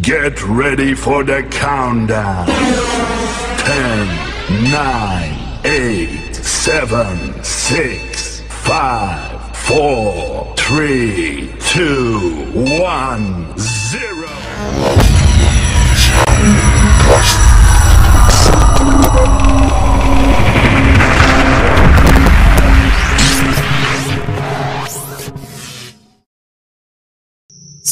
Get 0.00 0.42
ready 0.44 0.94
for 0.94 1.22
the 1.22 1.42
countdown. 1.50 2.46
10, 2.46 4.72
9, 4.72 5.58
8, 5.64 6.34
7, 6.34 7.44
6, 7.44 8.40
5, 8.40 9.56
4, 9.56 10.54
3, 10.56 11.54
2, 11.58 12.52
1, 12.54 13.58
0. 13.58 14.28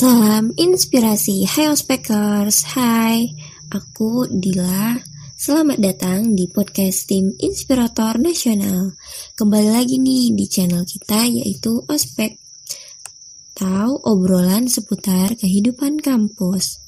Salam 0.01 0.57
inspirasi, 0.57 1.45
hai 1.45 1.69
Ospekers, 1.69 2.73
hai, 2.73 3.37
aku 3.69 4.25
Dila. 4.33 4.97
Selamat 5.37 5.77
datang 5.77 6.33
di 6.33 6.49
podcast 6.49 7.05
tim 7.05 7.37
Inspirator 7.37 8.17
Nasional. 8.17 8.97
Kembali 9.37 9.69
lagi 9.69 10.01
nih 10.01 10.33
di 10.33 10.49
channel 10.49 10.89
kita 10.89 11.29
yaitu 11.29 11.85
Ospek. 11.85 12.33
Tahu 13.53 14.01
obrolan 14.09 14.73
seputar 14.73 15.37
kehidupan 15.37 16.01
kampus. 16.01 16.81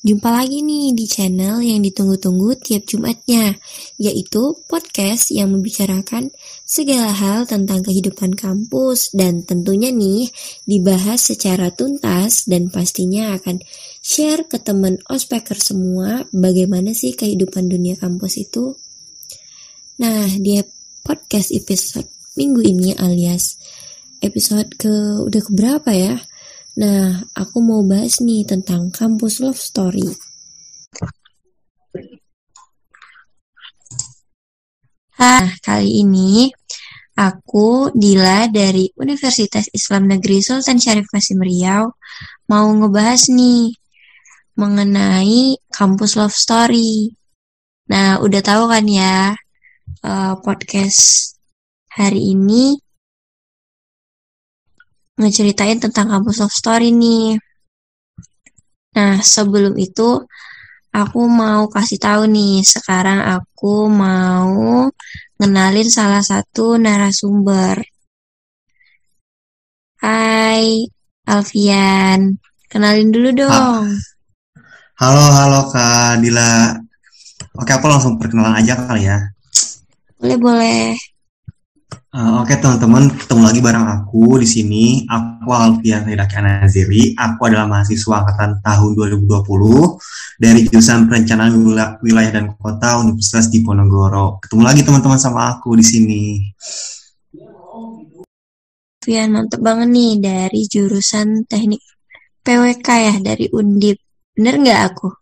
Jumpa 0.00 0.32
lagi 0.32 0.64
nih 0.64 0.96
di 0.96 1.04
channel 1.04 1.60
yang 1.60 1.84
ditunggu-tunggu 1.84 2.56
tiap 2.56 2.88
Jumatnya, 2.88 3.52
yaitu 4.00 4.64
podcast 4.64 5.28
yang 5.28 5.52
membicarakan 5.52 6.32
segala 6.66 7.14
hal 7.14 7.46
tentang 7.46 7.86
kehidupan 7.86 8.34
kampus 8.34 9.14
dan 9.14 9.46
tentunya 9.46 9.94
nih 9.94 10.26
dibahas 10.66 11.30
secara 11.30 11.70
tuntas 11.70 12.42
dan 12.50 12.74
pastinya 12.74 13.38
akan 13.38 13.62
share 14.02 14.50
ke 14.50 14.58
teman 14.58 14.98
ospeker 15.06 15.54
semua 15.62 16.26
bagaimana 16.34 16.90
sih 16.90 17.14
kehidupan 17.14 17.70
dunia 17.70 17.94
kampus 17.94 18.42
itu. 18.42 18.74
Nah, 20.02 20.26
di 20.26 20.58
podcast 21.06 21.54
episode 21.54 22.10
minggu 22.34 22.60
ini 22.66 22.98
alias 22.98 23.62
episode 24.18 24.74
ke 24.74 25.22
udah 25.22 25.42
keberapa 25.46 25.90
ya? 25.94 26.18
Nah, 26.76 27.24
aku 27.32 27.62
mau 27.62 27.80
bahas 27.86 28.18
nih 28.18 28.42
tentang 28.42 28.90
kampus 28.90 29.38
love 29.38 29.56
story. 29.56 30.04
Nah, 35.16 35.48
kali 35.64 36.04
ini 36.04 36.52
aku 37.16 37.96
Dila 37.96 38.52
dari 38.52 38.92
Universitas 39.00 39.72
Islam 39.72 40.12
Negeri 40.12 40.44
Sultan 40.44 40.76
Syarif 40.76 41.08
Kasim 41.08 41.40
Riau 41.40 41.96
mau 42.52 42.68
ngebahas 42.68 43.32
nih 43.32 43.72
mengenai 44.56 45.56
kampus 45.72 46.20
love 46.20 46.36
story. 46.36 47.12
Nah, 47.88 48.20
udah 48.20 48.40
tahu 48.44 48.68
kan 48.68 48.84
ya 48.84 49.32
uh, 50.04 50.34
podcast 50.44 51.32
hari 51.88 52.36
ini 52.36 52.76
ngeceritain 55.16 55.80
tentang 55.80 56.12
kampus 56.12 56.44
love 56.44 56.52
story 56.52 56.92
nih. 56.92 57.40
Nah, 58.96 59.20
sebelum 59.20 59.76
itu 59.80 60.24
aku 60.92 61.20
mau 61.28 61.68
kasih 61.68 62.00
tahu 62.00 62.28
nih, 62.28 62.64
sekarang 62.64 63.20
aku 63.24 63.88
mau 63.88 64.88
ngenalin 65.36 65.88
salah 65.88 66.24
satu 66.24 66.80
narasumber. 66.80 67.84
Hai, 70.00 70.88
Alfian. 71.28 72.36
Kenalin 72.68 73.08
dulu 73.12 73.32
dong. 73.32 73.96
Halo, 74.96 75.24
halo 75.32 75.60
Kak 75.72 76.20
Dila. 76.24 76.76
Oke, 77.56 77.72
aku 77.72 77.86
langsung 77.88 78.16
perkenalan 78.20 78.60
aja 78.60 78.76
kali 78.84 79.08
ya. 79.08 79.20
Boleh, 80.20 80.38
boleh. 80.40 81.15
Uh, 82.16 82.40
Oke 82.40 82.56
teman-teman, 82.56 83.12
ketemu 83.12 83.42
lagi 83.44 83.60
bareng 83.60 83.84
aku 83.92 84.40
di 84.40 84.48
sini. 84.48 84.84
Aku 85.04 85.52
Alfian 85.52 86.00
Ridaki 86.08 86.40
Anaziri. 86.40 87.12
Aku 87.12 87.44
adalah 87.44 87.68
mahasiswa 87.68 88.24
angkatan 88.24 88.56
tahun 88.64 88.90
2020 89.20 89.36
dari 90.40 90.64
jurusan 90.64 91.12
Perencanaan 91.12 91.52
Wilayah 92.00 92.32
dan 92.32 92.56
Kota 92.56 93.04
Universitas 93.04 93.52
Diponegoro. 93.52 94.40
Ketemu 94.40 94.62
lagi 94.64 94.80
teman-teman 94.80 95.20
sama 95.20 95.60
aku 95.60 95.76
di 95.76 95.84
sini. 95.84 96.40
Alfian 99.04 99.36
mantep 99.36 99.60
banget 99.60 99.88
nih 99.92 100.12
dari 100.16 100.64
jurusan 100.72 101.44
Teknik 101.44 101.84
PWK 102.40 102.88
ya 102.96 103.14
dari 103.20 103.52
Undip. 103.52 104.00
Bener 104.32 104.56
nggak 104.56 104.80
aku? 104.88 105.12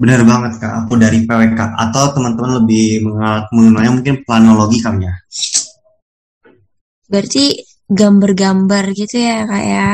Bener 0.00 0.24
banget 0.24 0.56
kak, 0.56 0.72
aku 0.72 0.96
dari 0.96 1.28
PWK 1.28 1.60
atau 1.76 2.16
teman-teman 2.16 2.64
lebih 2.64 3.04
mengenalnya 3.52 3.92
mungkin 3.92 4.24
planologi 4.24 4.80
kali 4.80 5.04
ya. 5.04 5.12
Berarti 7.08 7.64
gambar-gambar 7.88 8.84
gitu 8.92 9.16
ya 9.16 9.48
kak 9.48 9.64
ya? 9.64 9.90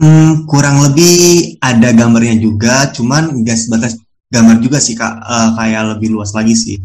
Hmm, 0.00 0.48
kurang 0.48 0.80
lebih 0.84 1.56
ada 1.60 1.92
gambarnya 1.92 2.36
juga, 2.40 2.88
cuman 2.92 3.44
nggak 3.44 3.56
sebatas 3.56 3.96
gambar 4.32 4.56
juga 4.64 4.78
sih 4.80 4.96
kak, 4.96 5.20
uh, 5.20 5.52
kayak 5.56 5.96
lebih 5.96 6.16
luas 6.16 6.32
lagi 6.32 6.56
sih. 6.56 6.76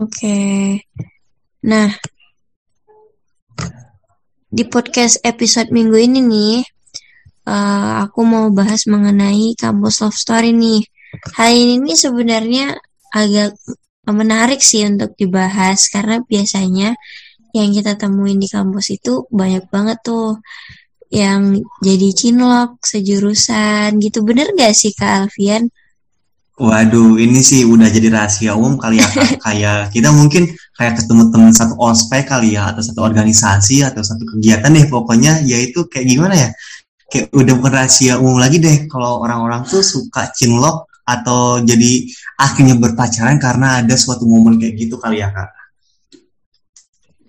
Oke, 0.00 0.80
nah 1.62 1.92
di 4.52 4.64
podcast 4.68 5.20
episode 5.24 5.72
minggu 5.72 5.96
ini 5.96 6.20
nih, 6.20 6.56
uh, 7.48 8.04
aku 8.04 8.20
mau 8.24 8.48
bahas 8.52 8.84
mengenai 8.84 9.56
kampus 9.56 10.04
love 10.04 10.16
story 10.16 10.52
nih. 10.52 10.84
Hal 11.36 11.52
ini 11.52 11.92
sebenarnya 11.96 12.76
agak 13.12 13.56
menarik 14.10 14.58
sih 14.58 14.82
untuk 14.82 15.14
dibahas 15.14 15.86
karena 15.86 16.18
biasanya 16.26 16.98
yang 17.54 17.70
kita 17.70 17.94
temuin 17.94 18.42
di 18.42 18.50
kampus 18.50 18.98
itu 18.98 19.30
banyak 19.30 19.70
banget 19.70 20.02
tuh 20.02 20.42
yang 21.12 21.54
jadi 21.84 22.08
cinlok 22.10 22.82
sejurusan 22.82 24.00
gitu 24.02 24.24
bener 24.26 24.50
gak 24.58 24.74
sih 24.74 24.90
Kak 24.96 25.28
Alfian? 25.28 25.70
Waduh, 26.58 27.16
ini 27.16 27.40
sih 27.40 27.64
udah 27.64 27.88
jadi 27.88 28.12
rahasia 28.12 28.58
umum 28.58 28.76
kali 28.76 28.98
ya 29.00 29.08
kayak 29.46 29.94
kita 29.94 30.10
mungkin 30.10 30.50
kayak 30.74 30.98
ketemu 30.98 31.30
teman 31.30 31.52
satu 31.54 31.74
ospek 31.78 32.26
kali 32.26 32.58
ya 32.58 32.74
atau 32.74 32.82
satu 32.82 33.00
organisasi 33.06 33.86
atau 33.86 34.02
satu 34.02 34.24
kegiatan 34.36 34.72
deh 34.72 34.86
pokoknya 34.90 35.46
yaitu 35.46 35.86
kayak 35.86 36.10
gimana 36.10 36.34
ya? 36.34 36.48
Kayak 37.12 37.28
udah 37.36 37.54
bukan 37.60 37.72
rahasia 37.76 38.16
umum 38.18 38.40
lagi 38.40 38.58
deh 38.58 38.88
kalau 38.88 39.20
orang-orang 39.20 39.62
tuh 39.68 39.84
suka 39.84 40.32
cinlok 40.32 40.91
atau 41.02 41.58
jadi 41.62 42.06
akhirnya 42.38 42.78
berpacaran 42.78 43.36
karena 43.42 43.82
ada 43.82 43.94
suatu 43.98 44.26
momen 44.26 44.58
kayak 44.58 44.74
gitu 44.78 44.96
kali 44.98 45.20
ya 45.20 45.30
kak? 45.34 45.50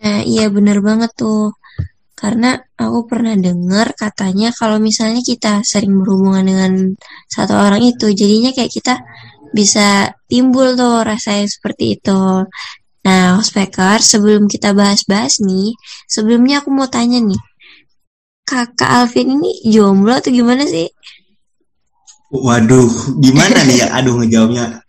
Nah 0.03 0.19
iya 0.23 0.51
bener 0.51 0.83
banget 0.83 1.11
tuh 1.15 1.55
karena 2.13 2.55
aku 2.79 3.03
pernah 3.09 3.35
dengar 3.35 3.91
katanya 3.99 4.55
kalau 4.55 4.79
misalnya 4.79 5.19
kita 5.19 5.59
sering 5.67 5.99
berhubungan 5.99 6.47
dengan 6.47 6.71
satu 7.27 7.51
orang 7.51 7.83
itu 7.83 8.15
jadinya 8.15 8.55
kayak 8.55 8.71
kita 8.71 8.95
bisa 9.53 10.09
timbul 10.31 10.73
tuh 10.73 11.05
rasa 11.05 11.43
yang 11.43 11.51
seperti 11.51 11.99
itu. 11.99 12.47
Nah, 13.03 13.37
Hospeker, 13.37 13.99
sebelum 13.99 14.47
kita 14.47 14.71
bahas-bahas 14.71 15.43
nih, 15.43 15.75
sebelumnya 16.07 16.63
aku 16.63 16.71
mau 16.71 16.87
tanya 16.87 17.19
nih, 17.19 17.37
kakak 18.47 18.87
Alvin 18.87 19.37
ini 19.37 19.51
jomblo 19.67 20.17
atau 20.17 20.31
gimana 20.31 20.63
sih? 20.63 20.87
Waduh, 22.33 22.89
gimana 23.21 23.61
nih 23.61 23.85
ya? 23.85 23.87
Aduh 24.01 24.17
ngejawabnya. 24.17 24.81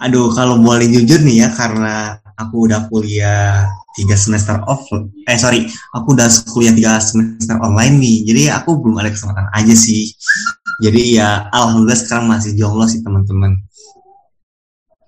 Aduh, 0.00 0.32
kalau 0.32 0.56
boleh 0.56 0.88
jujur 0.88 1.20
nih 1.20 1.44
ya, 1.44 1.48
karena 1.52 2.16
aku 2.40 2.64
udah 2.64 2.88
kuliah 2.88 3.68
tiga 3.92 4.16
semester 4.16 4.56
off. 4.64 4.88
Eh 5.28 5.36
sorry, 5.36 5.68
aku 5.92 6.16
udah 6.16 6.24
kuliah 6.48 6.72
tiga 6.72 6.96
semester 6.96 7.60
online 7.60 8.00
nih. 8.00 8.16
Jadi 8.32 8.42
aku 8.48 8.80
belum 8.80 8.96
ada 8.96 9.12
kesempatan 9.12 9.52
aja 9.52 9.76
sih. 9.76 10.08
Jadi 10.80 11.20
ya, 11.20 11.52
alhamdulillah 11.52 12.00
sekarang 12.00 12.32
masih 12.32 12.56
jomblo 12.56 12.88
sih 12.88 13.04
teman-teman. 13.04 13.60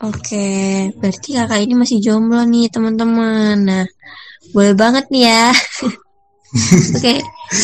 Oke, 0.04 0.92
berarti 1.00 1.40
kakak 1.40 1.64
ini 1.64 1.72
masih 1.72 2.04
jomblo 2.04 2.44
nih 2.44 2.68
teman-teman. 2.68 3.56
Nah, 3.64 3.84
boleh 4.52 4.76
banget 4.76 5.08
nih 5.08 5.24
ya. 5.24 5.48
Oke, 7.00 7.16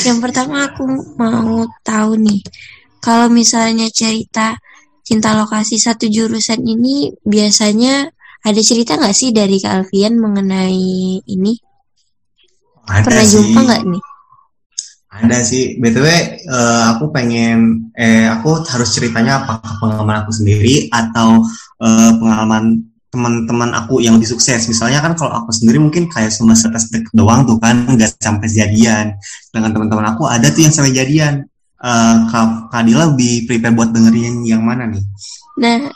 yang 0.09 0.25
pertama 0.25 0.65
aku 0.65 0.89
mau 1.21 1.69
tahu 1.85 2.17
nih 2.17 2.41
kalau 2.99 3.31
misalnya 3.31 3.87
cerita 3.91 4.59
cinta 5.09 5.33
lokasi 5.33 5.81
satu 5.81 6.05
jurusan 6.05 6.61
ini 6.69 7.09
biasanya 7.25 8.13
ada 8.45 8.61
cerita 8.61 9.01
nggak 9.01 9.17
sih 9.17 9.33
dari 9.33 9.57
Kak 9.57 9.73
Alfian 9.73 10.21
mengenai 10.21 11.25
ini? 11.25 11.53
Ada 12.85 13.05
Pernah 13.09 13.25
sih. 13.25 13.33
jumpa 13.33 13.61
nggak 13.65 13.83
nih? 13.89 14.03
Ada 15.09 15.39
sih. 15.41 15.65
BTW 15.81 16.07
uh, 16.53 16.83
aku 16.93 17.09
pengen 17.09 17.89
eh 17.97 18.29
aku 18.29 18.61
harus 18.69 18.93
ceritanya 18.93 19.43
apa 19.43 19.65
pengalaman 19.81 20.23
aku 20.23 20.31
sendiri 20.37 20.93
atau 20.93 21.41
uh, 21.81 22.13
pengalaman 22.21 22.85
teman-teman 23.09 23.73
aku 23.73 24.05
yang 24.05 24.21
lebih 24.21 24.37
sukses. 24.37 24.69
Misalnya 24.69 25.01
kan 25.01 25.17
kalau 25.17 25.33
aku 25.33 25.51
sendiri 25.57 25.81
mungkin 25.81 26.13
kayak 26.13 26.29
cuma 26.37 26.53
setes 26.53 26.93
doang 27.17 27.49
tuh 27.49 27.57
kan 27.57 27.89
nggak 27.89 28.21
sampai 28.21 28.47
jadian. 28.53 29.17
Dengan 29.49 29.73
teman-teman 29.73 30.13
aku 30.13 30.29
ada 30.29 30.53
tuh 30.53 30.69
yang 30.69 30.75
sampai 30.77 30.93
jadian 30.93 31.48
uh, 31.83 32.15
Kak 32.31 32.75
Kadila 32.75 33.15
lebih 33.15 33.47
prepare 33.47 33.75
buat 33.75 33.91
dengerin 33.95 34.43
yang 34.47 34.63
mana 34.63 34.87
nih? 34.91 35.05
Nah, 35.59 35.91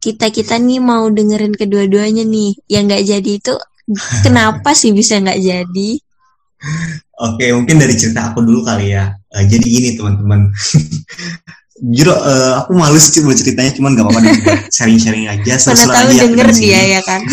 kita-kita 0.00 0.56
nih 0.58 0.80
mau 0.82 1.06
dengerin 1.10 1.54
kedua-duanya 1.54 2.24
nih. 2.26 2.56
Yang 2.66 2.82
nggak 2.86 3.04
jadi 3.06 3.30
itu 3.38 3.54
kenapa 4.26 4.70
sih 4.74 4.90
bisa 4.90 5.18
nggak 5.18 5.40
jadi? 5.40 5.90
Oke, 7.20 7.52
mungkin 7.52 7.76
dari 7.80 7.96
cerita 7.96 8.32
aku 8.32 8.44
dulu 8.44 8.64
kali 8.64 8.96
ya. 8.96 9.12
Uh, 9.32 9.44
jadi 9.44 9.64
gini 9.64 9.88
teman-teman. 9.96 10.50
Jujur 11.80 12.12
uh, 12.12 12.60
aku 12.60 12.76
malu 12.76 13.00
sih 13.00 13.24
buat 13.24 13.40
ceritanya, 13.40 13.72
cuman 13.72 13.96
gak 13.96 14.04
apa-apa 14.04 14.20
sharing-sharing 14.76 15.32
aja. 15.32 15.56
Mana 15.64 15.88
tahu 15.88 16.12
denger 16.12 16.48
dia 16.52 16.80
ya 16.96 17.00
kan? 17.00 17.24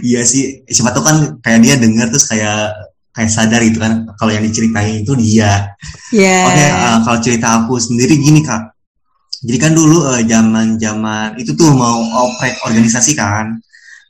iya 0.00 0.24
sih, 0.24 0.64
siapa 0.64 0.96
tahu 0.96 1.04
kan 1.04 1.16
kayak 1.44 1.60
dia 1.60 1.74
denger 1.76 2.08
terus 2.08 2.24
kayak 2.24 2.72
kayak 3.20 3.28
sadar 3.28 3.60
gitu 3.60 3.76
kan 3.76 4.08
kalau 4.16 4.32
yang 4.32 4.40
diceritain 4.40 5.04
itu 5.04 5.12
dia. 5.20 5.76
Yeah. 6.08 6.48
Oke, 6.48 6.64
uh, 6.72 6.98
kalau 7.04 7.18
cerita 7.20 7.46
aku 7.60 7.76
sendiri 7.76 8.16
gini 8.16 8.40
kak. 8.40 8.72
Jadi 9.44 9.56
kan 9.60 9.76
dulu 9.76 10.08
uh, 10.08 10.24
zaman-zaman 10.24 11.36
itu 11.36 11.52
tuh 11.52 11.68
mau 11.76 12.00
oprek 12.00 12.56
organisasi 12.64 13.12
kan. 13.12 13.60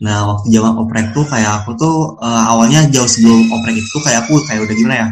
Nah 0.06 0.30
waktu 0.30 0.54
zaman 0.54 0.78
oprek 0.78 1.10
tuh 1.10 1.26
kayak 1.26 1.66
aku 1.66 1.74
tuh 1.74 2.14
uh, 2.22 2.42
awalnya 2.54 2.86
jauh 2.86 3.10
sebelum 3.10 3.50
oprek 3.50 3.82
itu 3.82 3.98
kayak 3.98 4.30
aku 4.30 4.38
kayak 4.46 4.62
udah 4.62 4.74
gimana 4.78 4.94
ya? 4.94 5.08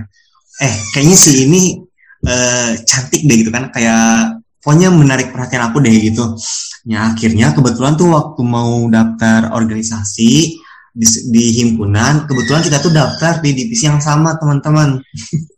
Eh 0.63 0.75
kayaknya 0.95 1.17
sih 1.19 1.35
ini 1.51 1.83
uh, 2.23 2.79
cantik 2.87 3.27
deh 3.27 3.37
gitu 3.43 3.51
kan 3.51 3.75
kayak 3.75 4.39
pokoknya 4.63 4.95
menarik 4.95 5.35
perhatian 5.35 5.67
aku 5.67 5.83
deh 5.83 5.91
gitu. 5.91 6.39
Ya 6.87 7.11
akhirnya 7.11 7.51
kebetulan 7.51 7.99
tuh 7.99 8.15
waktu 8.15 8.47
mau 8.47 8.79
daftar 8.87 9.51
organisasi 9.59 10.55
di, 10.99 11.07
di 11.31 11.45
himpunan 11.63 12.27
kebetulan 12.27 12.63
kita 12.67 12.83
tuh 12.83 12.91
daftar 12.91 13.39
di 13.39 13.55
divisi 13.55 13.87
yang 13.87 14.03
sama 14.03 14.35
teman-teman. 14.35 14.99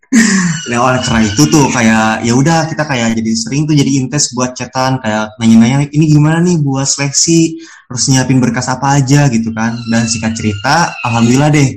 nah 0.69 0.91
oleh 0.91 1.01
karena 1.07 1.23
itu 1.23 1.47
tuh 1.47 1.71
kayak 1.71 2.27
ya 2.27 2.35
udah 2.35 2.67
kita 2.67 2.83
kayak 2.83 3.15
jadi 3.15 3.31
sering 3.31 3.63
tuh 3.65 3.79
jadi 3.79 3.91
intes 3.95 4.35
buat 4.35 4.59
catatan 4.59 4.99
kayak 4.99 5.39
nanya-nanya 5.39 5.87
ini 5.95 6.05
gimana 6.13 6.45
nih 6.45 6.61
buat 6.61 6.85
seleksi? 6.85 7.57
Terus 7.89 8.05
nyiapin 8.13 8.39
berkas 8.39 8.69
apa 8.69 9.01
aja? 9.01 9.31
gitu 9.33 9.49
kan. 9.57 9.81
Dan 9.89 10.05
singkat 10.05 10.37
cerita 10.37 10.93
alhamdulillah 11.09 11.49
deh 11.49 11.69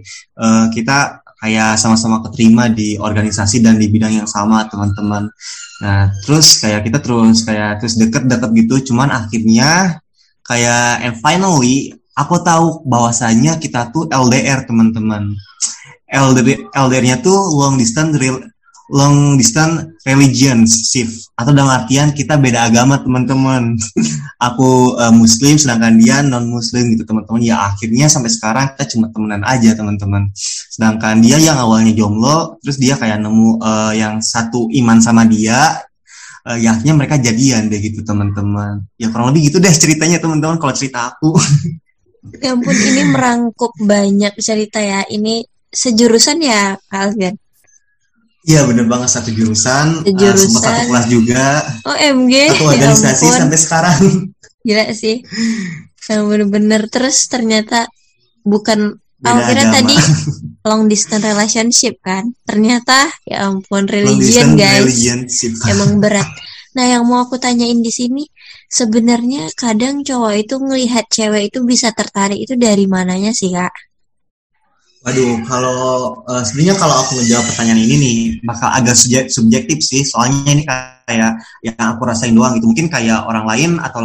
uh, 0.43 0.67
kita 0.67 1.23
kayak 1.39 1.75
sama-sama 1.79 2.19
keterima 2.27 2.67
di 2.67 2.99
organisasi 2.99 3.63
dan 3.63 3.79
di 3.79 3.87
bidang 3.87 4.11
yang 4.11 4.27
sama 4.27 4.67
teman-teman. 4.67 5.31
Nah 5.79 6.11
terus 6.27 6.59
kayak 6.59 6.83
kita 6.83 6.99
terus 6.99 7.47
kayak 7.47 7.79
terus 7.79 7.95
deket-deket 7.95 8.51
gitu. 8.59 8.91
Cuman 8.91 9.07
akhirnya 9.07 10.03
kayak 10.43 11.07
and 11.07 11.15
finally 11.23 11.95
aku 12.13 12.35
tahu 12.41 12.85
bahwasanya 12.85 13.57
kita 13.57 13.89
tuh 13.89 14.09
LDR 14.09 14.65
teman-teman. 14.65 15.33
LDR 16.13 16.69
LDR-nya 16.69 17.25
tuh 17.25 17.37
long 17.57 17.73
distance 17.75 18.13
real 18.21 18.37
long 18.93 19.39
distance 19.39 19.95
relationship 20.05 21.07
atau 21.39 21.55
dalam 21.55 21.71
artian 21.71 22.13
kita 22.13 22.37
beda 22.37 22.69
agama 22.69 23.01
teman-teman. 23.01 23.73
Aku 24.51 24.93
uh, 24.99 25.09
muslim 25.09 25.57
sedangkan 25.57 25.97
dia 25.97 26.21
non 26.21 26.45
muslim 26.51 26.93
gitu 26.93 27.07
teman-teman. 27.07 27.41
Ya 27.41 27.57
akhirnya 27.63 28.05
sampai 28.11 28.29
sekarang 28.29 28.75
kita 28.75 28.85
cuma 28.93 29.09
temenan 29.09 29.41
aja 29.47 29.73
teman-teman. 29.73 30.29
Sedangkan 30.69 31.23
dia 31.23 31.41
yang 31.41 31.57
awalnya 31.57 31.95
jomblo 31.95 32.61
terus 32.61 32.77
dia 32.77 32.93
kayak 32.99 33.23
nemu 33.23 33.57
uh, 33.63 33.93
yang 33.95 34.21
satu 34.21 34.69
iman 34.69 35.01
sama 35.01 35.25
dia 35.25 35.81
uh, 36.45 36.57
ya 36.59 36.75
akhirnya 36.75 36.93
mereka 36.93 37.15
jadian 37.17 37.71
deh 37.71 37.79
gitu 37.79 38.03
teman-teman. 38.05 38.85
Ya 38.99 39.09
kurang 39.09 39.33
lebih 39.33 39.49
gitu 39.49 39.57
deh 39.63 39.71
ceritanya 39.73 40.21
teman-teman 40.21 40.59
kalau 40.61 40.75
cerita 40.75 41.09
aku 41.09 41.33
ya 42.39 42.55
ampun 42.55 42.75
ini 42.75 43.01
merangkup 43.11 43.75
banyak 43.83 44.33
cerita 44.39 44.79
ya 44.79 45.03
ini 45.11 45.43
sejurusan 45.73 46.39
ya 46.39 46.77
Alvin 46.93 47.35
Iya 48.43 48.67
bener 48.67 48.91
banget 48.91 49.07
satu 49.07 49.31
jurusan, 49.31 50.03
jurusan. 50.03 50.35
Uh, 50.35 50.35
sempat 50.35 50.63
satu 50.67 50.81
kelas 50.91 51.07
juga. 51.07 51.47
Oh 51.87 51.95
MG. 51.95 52.51
Satu 52.51 52.67
organisasi 52.75 53.23
ya 53.23 53.35
sampai 53.39 53.55
sekarang. 53.55 53.99
Gila 54.67 54.85
sih. 54.91 55.23
Yang 56.11 56.21
bener-bener 56.27 56.81
terus 56.91 57.31
ternyata 57.31 57.87
bukan 58.43 58.99
Oh, 59.23 59.39
kira 59.39 59.71
tadi 59.71 59.95
long 60.67 60.91
distance 60.91 61.23
relationship 61.23 61.95
kan. 62.03 62.35
Ternyata 62.43 63.07
ya 63.23 63.47
ampun 63.47 63.87
religion 63.87 64.59
guys. 64.59 64.99
Emang 65.63 65.97
berat. 66.03 66.27
Nah, 66.75 66.85
yang 66.89 67.07
mau 67.07 67.23
aku 67.23 67.39
tanyain 67.39 67.79
di 67.79 67.87
sini 67.93 68.27
sebenarnya 68.73 69.53
kadang 69.53 70.01
cowok 70.01 70.33
itu 70.33 70.55
ngelihat 70.57 71.05
cewek 71.13 71.53
itu 71.53 71.61
bisa 71.61 71.93
tertarik 71.93 72.41
itu 72.41 72.57
dari 72.57 72.89
mananya 72.89 73.29
sih, 73.29 73.53
Kak? 73.53 73.69
Waduh, 75.03 75.43
kalau 75.45 75.79
uh, 76.25 76.41
sebenarnya 76.47 76.79
kalau 76.79 76.95
aku 77.03 77.19
menjawab 77.19 77.43
pertanyaan 77.51 77.83
ini 77.83 77.95
nih 77.99 78.17
bakal 78.47 78.71
agak 78.71 78.95
subjektif 79.27 79.83
sih, 79.83 80.01
soalnya 80.07 80.47
ini 80.47 80.63
kayak 80.63 81.43
yang 81.59 81.75
aku 81.75 82.07
rasain 82.07 82.31
doang 82.31 82.55
gitu. 82.55 82.71
Mungkin 82.71 82.87
kayak 82.87 83.27
orang 83.27 83.43
lain 83.43 83.71
atau 83.83 83.99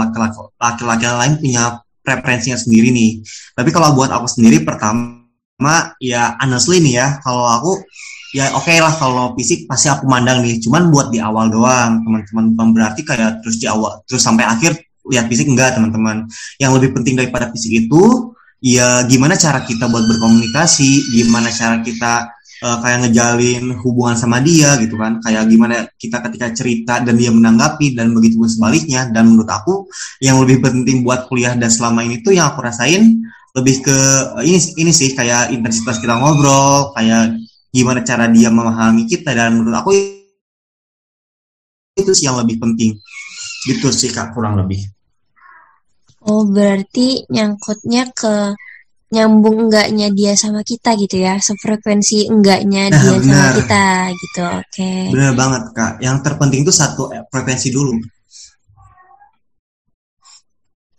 laki-laki 0.59 1.07
lain 1.07 1.39
punya 1.39 1.79
preferensinya 2.03 2.59
sendiri 2.59 2.91
nih. 2.91 3.23
Tapi 3.55 3.71
kalau 3.71 3.95
buat 3.95 4.11
aku 4.11 4.27
sendiri 4.27 4.67
pertama 4.67 5.95
ya 6.03 6.35
honestly 6.43 6.83
nih 6.83 6.99
ya, 6.99 7.07
kalau 7.23 7.47
aku 7.47 7.73
ya 8.37 8.53
oke 8.53 8.69
okay 8.69 8.79
lah 8.79 8.93
kalau 8.97 9.33
fisik 9.37 9.65
pasti 9.65 9.89
aku 9.89 10.05
mandang 10.05 10.45
nih. 10.45 10.61
Cuman 10.61 10.93
buat 10.93 11.09
di 11.09 11.19
awal 11.23 11.49
doang, 11.49 12.05
teman-teman 12.05 12.53
bukan 12.53 12.69
berarti 12.77 13.01
kayak 13.05 13.41
terus 13.41 13.57
di 13.57 13.67
awal 13.69 14.05
terus 14.05 14.21
sampai 14.21 14.45
akhir 14.45 14.77
lihat 15.09 15.27
fisik 15.27 15.49
enggak, 15.49 15.77
teman-teman. 15.77 16.29
Yang 16.61 16.73
lebih 16.81 16.91
penting 17.01 17.17
daripada 17.17 17.49
fisik 17.49 17.89
itu 17.89 18.35
ya 18.61 19.07
gimana 19.09 19.39
cara 19.39 19.65
kita 19.65 19.89
buat 19.89 20.05
berkomunikasi, 20.05 21.15
gimana 21.17 21.49
cara 21.49 21.81
kita 21.81 22.13
uh, 22.61 22.77
kayak 22.85 23.09
ngejalin 23.09 23.65
hubungan 23.81 24.17
sama 24.19 24.45
dia 24.45 24.77
gitu 24.83 25.01
kan, 25.01 25.23
kayak 25.25 25.49
gimana 25.49 25.89
kita 25.97 26.21
ketika 26.29 26.47
cerita 26.53 26.95
dan 27.01 27.15
dia 27.17 27.33
menanggapi 27.33 27.97
dan 27.97 28.13
begitu 28.13 28.37
pun 28.37 28.51
sebaliknya. 28.51 29.09
Dan 29.09 29.33
menurut 29.33 29.49
aku 29.49 29.89
yang 30.21 30.37
lebih 30.45 30.61
penting 30.61 31.01
buat 31.01 31.25
kuliah 31.33 31.57
dan 31.57 31.73
selama 31.73 32.05
ini 32.05 32.21
tuh 32.21 32.37
yang 32.37 32.53
aku 32.53 32.61
rasain 32.61 33.25
lebih 33.57 33.81
ke 33.81 33.99
ini 34.45 34.61
ini 34.77 34.93
sih 34.93 35.17
kayak 35.17 35.51
intensitas 35.51 35.99
kita 35.99 36.15
ngobrol, 36.15 36.93
kayak 36.93 37.48
gimana 37.69 38.01
cara 38.05 38.27
dia 38.33 38.49
memahami 38.49 39.05
kita 39.05 39.37
dan 39.37 39.61
menurut 39.61 39.77
aku 39.77 39.91
itu 41.99 42.13
sih 42.15 42.31
yang 42.31 42.39
lebih 42.41 42.63
penting 42.63 42.97
gitu 43.67 43.91
sih 43.91 44.09
kak 44.09 44.33
kurang 44.33 44.57
lebih. 44.57 44.87
Oh, 46.29 46.45
berarti 46.45 47.25
nyangkutnya 47.31 48.11
ke 48.13 48.53
nyambung 49.09 49.69
enggaknya 49.69 50.13
dia 50.13 50.37
sama 50.37 50.61
kita 50.61 50.93
gitu 51.01 51.25
ya, 51.25 51.41
sefrekuensi 51.41 52.29
enggaknya 52.29 52.93
nah, 52.93 53.01
dia 53.01 53.17
benar. 53.17 53.25
sama 53.25 53.49
kita 53.57 53.85
gitu. 54.13 54.43
Oke. 54.45 54.65
Okay. 54.69 55.01
Benar 55.15 55.33
banget, 55.33 55.63
Kak. 55.73 55.93
Yang 56.05 56.17
terpenting 56.29 56.61
itu 56.69 56.73
satu 56.75 57.09
eh, 57.17 57.25
frekuensi 57.33 57.69
dulu. 57.73 57.93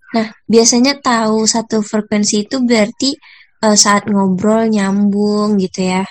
Nah, 0.09 0.27
biasanya 0.49 0.97
tahu 0.97 1.45
satu 1.45 1.85
frekuensi 1.85 2.49
itu 2.49 2.57
berarti 2.65 3.13
uh, 3.61 3.77
saat 3.77 4.09
ngobrol 4.09 4.65
nyambung 4.65 5.61
gitu 5.61 5.85
ya. 5.85 6.01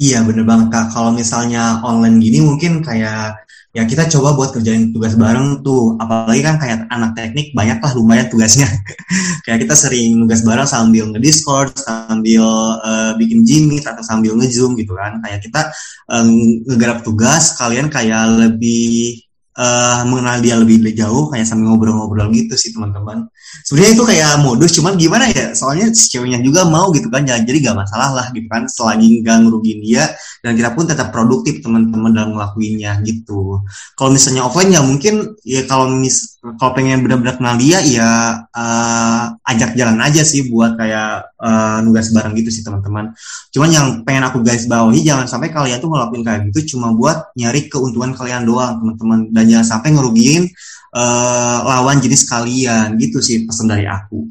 Iya, 0.00 0.24
bener 0.24 0.44
banget, 0.48 0.68
Kak. 0.72 0.86
Kalau 0.96 1.12
misalnya 1.12 1.84
online 1.84 2.16
gini 2.16 2.40
mungkin 2.40 2.80
kayak 2.80 3.44
ya 3.72 3.82
kita 3.88 4.04
coba 4.12 4.36
buat 4.36 4.50
kerjain 4.56 4.92
tugas 4.92 5.12
bareng 5.20 5.60
tuh. 5.60 6.00
Apalagi 6.00 6.40
kan 6.40 6.56
kayak 6.56 6.88
anak 6.88 7.12
teknik 7.12 7.52
banyak 7.52 7.76
lah 7.76 7.92
lumayan 7.92 8.28
tugasnya. 8.32 8.68
Kayak 9.44 9.66
kita 9.66 9.74
sering 9.74 10.22
tugas 10.22 10.40
bareng 10.46 10.68
sambil 10.70 11.04
nge-discord 11.10 11.74
sambil 11.74 12.46
uh, 12.78 13.12
bikin 13.18 13.42
Jimmy 13.42 13.82
atau 13.82 14.00
sambil 14.06 14.32
nge-zoom 14.38 14.78
gitu 14.78 14.94
kan. 14.94 15.18
Kayak 15.18 15.40
kita 15.44 15.60
um, 16.08 16.30
ngegarap 16.68 17.02
tugas 17.04 17.58
kalian 17.58 17.90
kayak 17.90 18.22
lebih 18.38 19.18
uh, 19.56 20.02
mengenal 20.08 20.40
dia 20.40 20.54
lebih 20.56 20.80
jauh 20.96 21.28
kayak 21.28 21.44
sambil 21.44 21.72
ngobrol-ngobrol 21.72 22.28
gitu 22.32 22.54
sih 22.56 22.72
teman-teman. 22.72 23.28
Sebenarnya 23.68 23.92
itu 23.96 24.04
kayak 24.08 24.30
modus 24.40 24.70
cuman 24.76 24.96
gimana 24.96 25.28
ya 25.28 25.52
soalnya 25.52 25.92
si 25.92 26.08
ceweknya 26.12 26.40
juga 26.40 26.64
mau 26.64 26.88
gitu 26.92 27.12
kan 27.12 27.24
jadi 27.24 27.58
gak 27.72 27.76
masalah 27.76 28.10
lah 28.16 28.26
gitu 28.32 28.48
kan 28.48 28.64
selagi 28.64 29.20
nggak 29.20 29.36
ngerugiin 29.44 29.80
dia 29.84 30.08
dan 30.40 30.56
kita 30.56 30.72
pun 30.72 30.88
tetap 30.88 31.12
produktif 31.12 31.60
teman-teman 31.60 32.10
dalam 32.12 32.30
ngelakuinnya 32.36 33.00
gitu. 33.04 33.60
Kalau 33.94 34.10
misalnya 34.10 34.48
offline 34.48 34.72
ya 34.72 34.80
mungkin 34.80 35.36
ya 35.44 35.62
kalau 35.68 35.92
mis 35.92 36.40
kalau 36.62 36.78
pengen 36.78 37.02
benar-benar 37.02 37.42
kenal 37.42 37.58
dia 37.58 37.82
ya 37.82 38.38
uh, 38.54 39.34
ajak 39.50 39.74
jalan 39.74 39.98
aja 39.98 40.22
sih 40.22 40.46
buat 40.46 40.78
kayak 40.78 41.34
uh, 41.42 41.82
nugas 41.82 42.14
bareng 42.14 42.38
gitu 42.38 42.54
sih 42.54 42.62
teman-teman 42.62 43.10
cuman 43.50 43.68
yang 43.74 43.86
pengen 44.06 44.30
aku 44.30 44.46
guys 44.46 44.70
bawahi 44.70 45.02
jangan 45.02 45.26
sampai 45.26 45.50
kalian 45.50 45.82
tuh 45.82 45.90
ngelakuin 45.90 46.22
kayak 46.22 46.40
gitu 46.54 46.78
cuma 46.78 46.94
buat 46.94 47.34
nyari 47.34 47.66
keuntungan 47.66 48.14
kalian 48.14 48.46
doang 48.46 48.78
teman-teman 48.78 49.18
dan 49.34 49.44
jangan 49.50 49.66
sampai 49.66 49.90
ngerugiin 49.90 50.46
uh, 50.94 51.58
lawan 51.66 51.98
jenis 51.98 52.30
kalian 52.30 52.94
gitu 52.94 53.18
sih 53.18 53.42
pesan 53.42 53.66
dari 53.66 53.90
aku. 53.90 54.30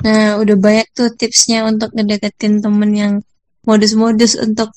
Nah, 0.00 0.40
udah 0.40 0.56
banyak 0.56 0.88
tuh 0.96 1.12
tipsnya 1.12 1.62
untuk 1.68 1.92
ngedeketin 1.92 2.64
temen 2.64 2.90
yang 2.90 3.12
modus-modus 3.68 4.34
untuk 4.34 4.72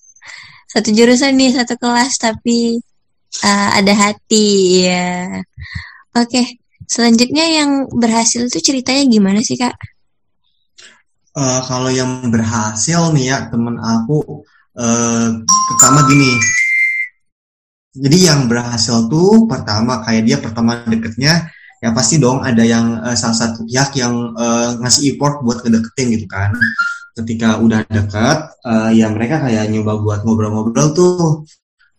satu 0.67 0.91
jurusan 0.91 1.33
nih, 1.39 1.55
satu 1.55 1.79
kelas, 1.79 2.19
tapi 2.19 2.77
uh, 3.41 3.69
ada 3.73 3.93
hati 3.95 4.83
ya. 4.83 5.41
Oke, 6.13 6.61
selanjutnya 6.85 7.45
yang 7.49 7.89
berhasil 7.89 8.45
tuh 8.45 8.61
ceritanya 8.61 9.09
gimana 9.09 9.41
sih 9.41 9.57
kak? 9.57 9.73
Uh, 11.33 11.59
kalau 11.65 11.89
yang 11.89 12.29
berhasil 12.29 13.09
nih 13.17 13.33
ya 13.33 13.37
temen 13.49 13.81
aku, 13.81 14.45
uh, 14.77 15.27
pertama 15.41 16.05
gini, 16.05 16.37
jadi 17.93 18.33
yang 18.33 18.45
berhasil 18.45 19.09
tuh 19.09 19.49
pertama 19.49 20.05
kayak 20.05 20.25
dia 20.25 20.37
pertama 20.41 20.81
deketnya 20.85 21.49
ya 21.77 21.89
pasti 21.93 22.17
dong 22.17 22.41
ada 22.41 22.65
yang 22.65 22.97
uh, 23.01 23.13
salah 23.13 23.37
satu 23.37 23.69
pihak 23.69 23.93
yang 23.97 24.33
uh, 24.33 24.77
ngasih 24.81 25.13
effort 25.13 25.41
buat 25.45 25.61
ngedeketin 25.61 26.17
gitu 26.17 26.25
kan. 26.25 26.53
Ketika 27.13 27.61
udah 27.61 27.85
dekat 27.89 28.53
uh, 28.65 28.89
ya 28.89 29.09
mereka 29.13 29.45
kayak 29.45 29.69
nyoba 29.69 30.01
buat 30.01 30.19
ngobrol-ngobrol 30.25 30.93
tuh 30.97 31.45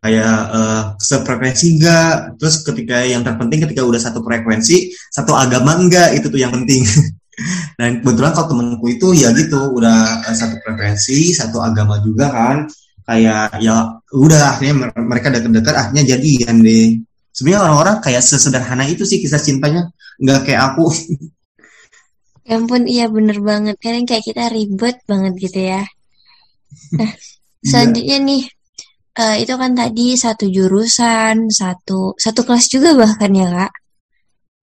kayak 0.04 0.36
uh, 0.52 0.82
sefrekuensi 1.00 1.80
enggak 1.80 2.36
terus 2.36 2.60
ketika 2.60 3.08
yang 3.08 3.24
terpenting 3.24 3.64
ketika 3.64 3.80
udah 3.88 3.96
satu 3.96 4.20
frekuensi 4.20 4.92
satu 5.08 5.32
agama 5.32 5.80
enggak 5.80 6.12
itu 6.12 6.28
tuh 6.28 6.36
yang 6.36 6.52
penting. 6.52 6.84
Dan 7.80 7.98
kebetulan 8.04 8.30
kalau 8.30 8.46
temenku 8.54 8.86
itu 8.86 9.10
ya 9.16 9.32
gitu 9.32 9.74
udah 9.80 10.28
uh, 10.28 10.36
satu 10.36 10.60
frekuensi 10.60 11.32
satu 11.32 11.64
agama 11.64 12.04
juga 12.04 12.28
kan. 12.28 12.68
Kayak 13.04 13.60
ya 13.64 13.96
udah 14.12 14.56
akhirnya 14.56 14.92
mereka 14.92 15.32
deket-deket 15.32 15.74
akhirnya 15.74 16.04
jadian 16.04 16.60
deh. 16.60 17.00
Sebenarnya 17.32 17.60
orang-orang 17.66 17.96
kayak 18.04 18.22
sesederhana 18.22 18.84
itu 18.84 19.08
sih 19.08 19.24
kisah 19.24 19.40
cintanya. 19.40 19.88
Nggak 20.20 20.52
kayak 20.52 20.62
aku. 20.76 20.92
Ya 22.44 22.60
ampun, 22.60 22.84
iya 22.84 23.08
bener 23.08 23.40
banget. 23.40 23.80
Kadang 23.80 24.04
kayak 24.04 24.24
kita 24.28 24.52
ribet 24.52 25.00
banget 25.08 25.32
gitu 25.40 25.64
ya. 25.64 25.80
Nah, 26.92 27.08
iya. 27.64 27.64
selanjutnya 27.64 28.16
nih, 28.20 28.42
uh, 29.18 29.36
itu 29.38 29.54
kan 29.54 29.72
tadi 29.74 30.18
satu 30.18 30.46
jurusan, 30.50 31.50
satu 31.50 32.14
satu 32.18 32.40
kelas 32.42 32.66
juga 32.70 32.94
bahkan 32.98 33.30
ya 33.30 33.48
kak? 33.50 33.72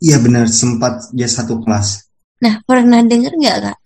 Iya 0.02 0.18
benar, 0.18 0.50
sempat 0.50 1.14
dia 1.14 1.30
satu 1.30 1.62
kelas. 1.62 2.10
Nah, 2.42 2.58
pernah 2.66 3.06
denger 3.06 3.38
nggak 3.38 3.58
kak, 3.70 3.78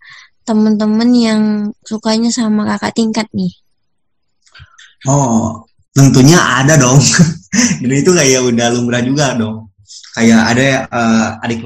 temen-temen 0.47 1.09
yang 1.11 1.41
sukanya 1.83 2.31
sama 2.31 2.63
kakak 2.65 2.95
tingkat 2.95 3.27
nih? 3.35 3.51
Oh, 5.05 5.61
tentunya 5.93 6.39
ada 6.39 6.79
dong. 6.79 6.97
Jadi 7.81 7.95
itu 8.01 8.11
kayak 8.15 8.41
udah 8.41 8.67
lumrah 8.73 9.03
juga 9.03 9.35
dong. 9.37 9.69
Kayak 10.15 10.41
ada 10.55 10.65
uh, 10.89 11.27
adik 11.45 11.61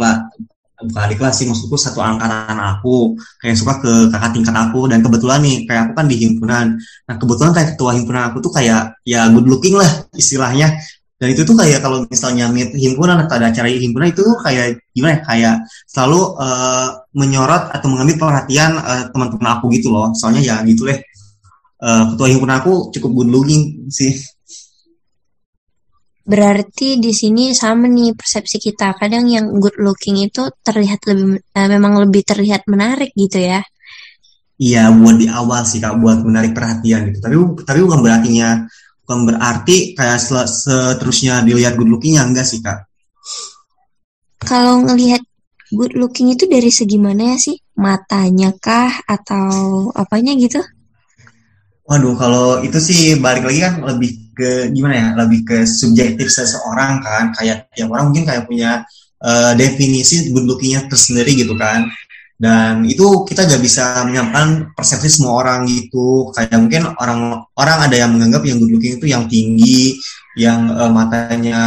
bukan 0.79 1.01
adik 1.11 1.17
kelas 1.19 1.35
sih 1.43 1.45
maksudku 1.47 1.75
satu 1.75 1.99
angkatan 1.99 2.55
aku 2.55 3.19
kayak 3.43 3.55
suka 3.59 3.83
ke 3.83 3.91
kakak 4.11 4.31
tingkat 4.31 4.55
aku 4.55 4.87
dan 4.87 5.03
kebetulan 5.03 5.39
nih 5.43 5.57
kayak 5.67 5.81
aku 5.89 5.93
kan 5.99 6.05
di 6.07 6.15
himpunan. 6.15 6.65
Nah 6.79 7.15
kebetulan 7.19 7.51
kayak 7.51 7.67
ketua 7.75 7.91
himpunan 7.95 8.23
aku 8.31 8.37
tuh 8.39 8.51
kayak 8.55 8.95
ya 9.03 9.27
good 9.31 9.47
looking 9.47 9.75
lah 9.75 9.89
istilahnya. 10.15 10.71
Dan 11.19 11.35
itu 11.35 11.43
tuh 11.43 11.51
kayak 11.51 11.83
kalau 11.83 12.07
misalnya 12.07 12.47
meet 12.47 12.71
himpunan 12.71 13.19
atau 13.27 13.35
ada 13.35 13.51
acara 13.51 13.67
himpunan 13.67 14.07
itu 14.07 14.23
tuh 14.23 14.39
kayak 14.39 14.79
gimana 14.95 15.19
ya 15.19 15.21
kayak 15.27 15.55
selalu 15.83 16.19
uh, 16.39 16.87
menyorot 17.11 17.75
atau 17.75 17.87
mengambil 17.91 18.15
perhatian 18.15 18.79
uh, 18.79 19.11
teman-teman 19.11 19.59
aku 19.59 19.67
gitu 19.75 19.91
loh. 19.91 20.15
Soalnya 20.15 20.39
ya 20.39 20.55
gitu 20.63 20.87
deh. 20.87 20.95
Uh, 21.79 22.15
ketua 22.15 22.27
himpunan 22.31 22.63
aku 22.63 22.87
cukup 22.95 23.11
good 23.23 23.31
looking 23.35 23.87
sih 23.91 24.15
Berarti 26.29 27.01
di 27.01 27.09
sini 27.09 27.57
sama 27.57 27.89
nih 27.89 28.13
persepsi 28.13 28.61
kita. 28.61 28.93
Kadang 28.93 29.25
yang 29.25 29.49
good 29.57 29.81
looking 29.81 30.21
itu 30.21 30.45
terlihat 30.61 31.01
lebih 31.09 31.41
uh, 31.41 31.67
memang 31.73 32.05
lebih 32.05 32.21
terlihat 32.21 32.69
menarik 32.69 33.09
gitu 33.17 33.41
ya. 33.41 33.65
Iya, 34.61 34.93
buat 34.93 35.17
di 35.17 35.25
awal 35.25 35.65
sih 35.65 35.81
Kak 35.81 35.97
buat 35.97 36.21
menarik 36.21 36.53
perhatian 36.53 37.09
gitu. 37.09 37.17
Tapi 37.17 37.35
tapi 37.65 37.79
bukan 37.81 37.99
berartinya 38.05 38.69
bukan 39.07 39.19
berarti 39.25 39.97
kayak 39.97 40.21
seterusnya 40.45 41.41
dilihat 41.41 41.73
good 41.73 41.89
lookingnya 41.89 42.21
enggak 42.29 42.45
sih 42.45 42.61
Kak. 42.61 42.85
Kalau 44.45 44.85
ngelihat 44.85 45.25
good 45.73 45.97
looking 45.97 46.29
itu 46.29 46.45
dari 46.45 46.69
segi 46.69 47.01
mana 47.01 47.33
ya 47.33 47.37
sih? 47.41 47.57
Matanya 47.73 48.53
kah 48.53 49.01
atau 49.09 49.89
apanya 49.97 50.37
gitu? 50.37 50.61
Waduh, 51.89 52.13
kalau 52.21 52.47
itu 52.61 52.77
sih 52.77 53.17
balik 53.17 53.49
lagi 53.49 53.65
kan 53.65 53.81
lebih 53.81 54.29
ke 54.37 54.69
gimana 54.69 54.93
ya 54.93 55.07
lebih 55.17 55.41
ke 55.41 55.57
subjektif 55.65 56.29
seseorang 56.29 57.01
kan. 57.01 57.33
Kayak 57.33 57.65
tiap 57.73 57.89
orang 57.89 58.13
mungkin 58.13 58.29
kayak 58.29 58.45
punya 58.45 58.85
uh, 59.25 59.57
definisi 59.57 60.29
lookingnya 60.29 60.85
tersendiri 60.85 61.33
gitu 61.33 61.57
kan. 61.57 61.89
Dan 62.39 62.87
itu 62.87 63.27
kita 63.27 63.43
gak 63.43 63.59
bisa 63.59 64.05
menyampaikan 64.05 64.71
persepsi 64.77 65.17
semua 65.17 65.41
orang 65.41 65.65
gitu. 65.65 66.29
Kayak 66.37 66.61
mungkin 66.61 66.81
orang 67.01 67.41
orang 67.57 67.77
ada 67.89 67.95
yang 67.97 68.13
menganggap 68.13 68.45
yang 68.45 68.61
good 68.61 68.69
looking 68.69 69.01
itu 69.01 69.07
yang 69.09 69.25
tinggi 69.25 69.97
yang 70.39 70.71
uh, 70.71 70.87
matanya 70.87 71.59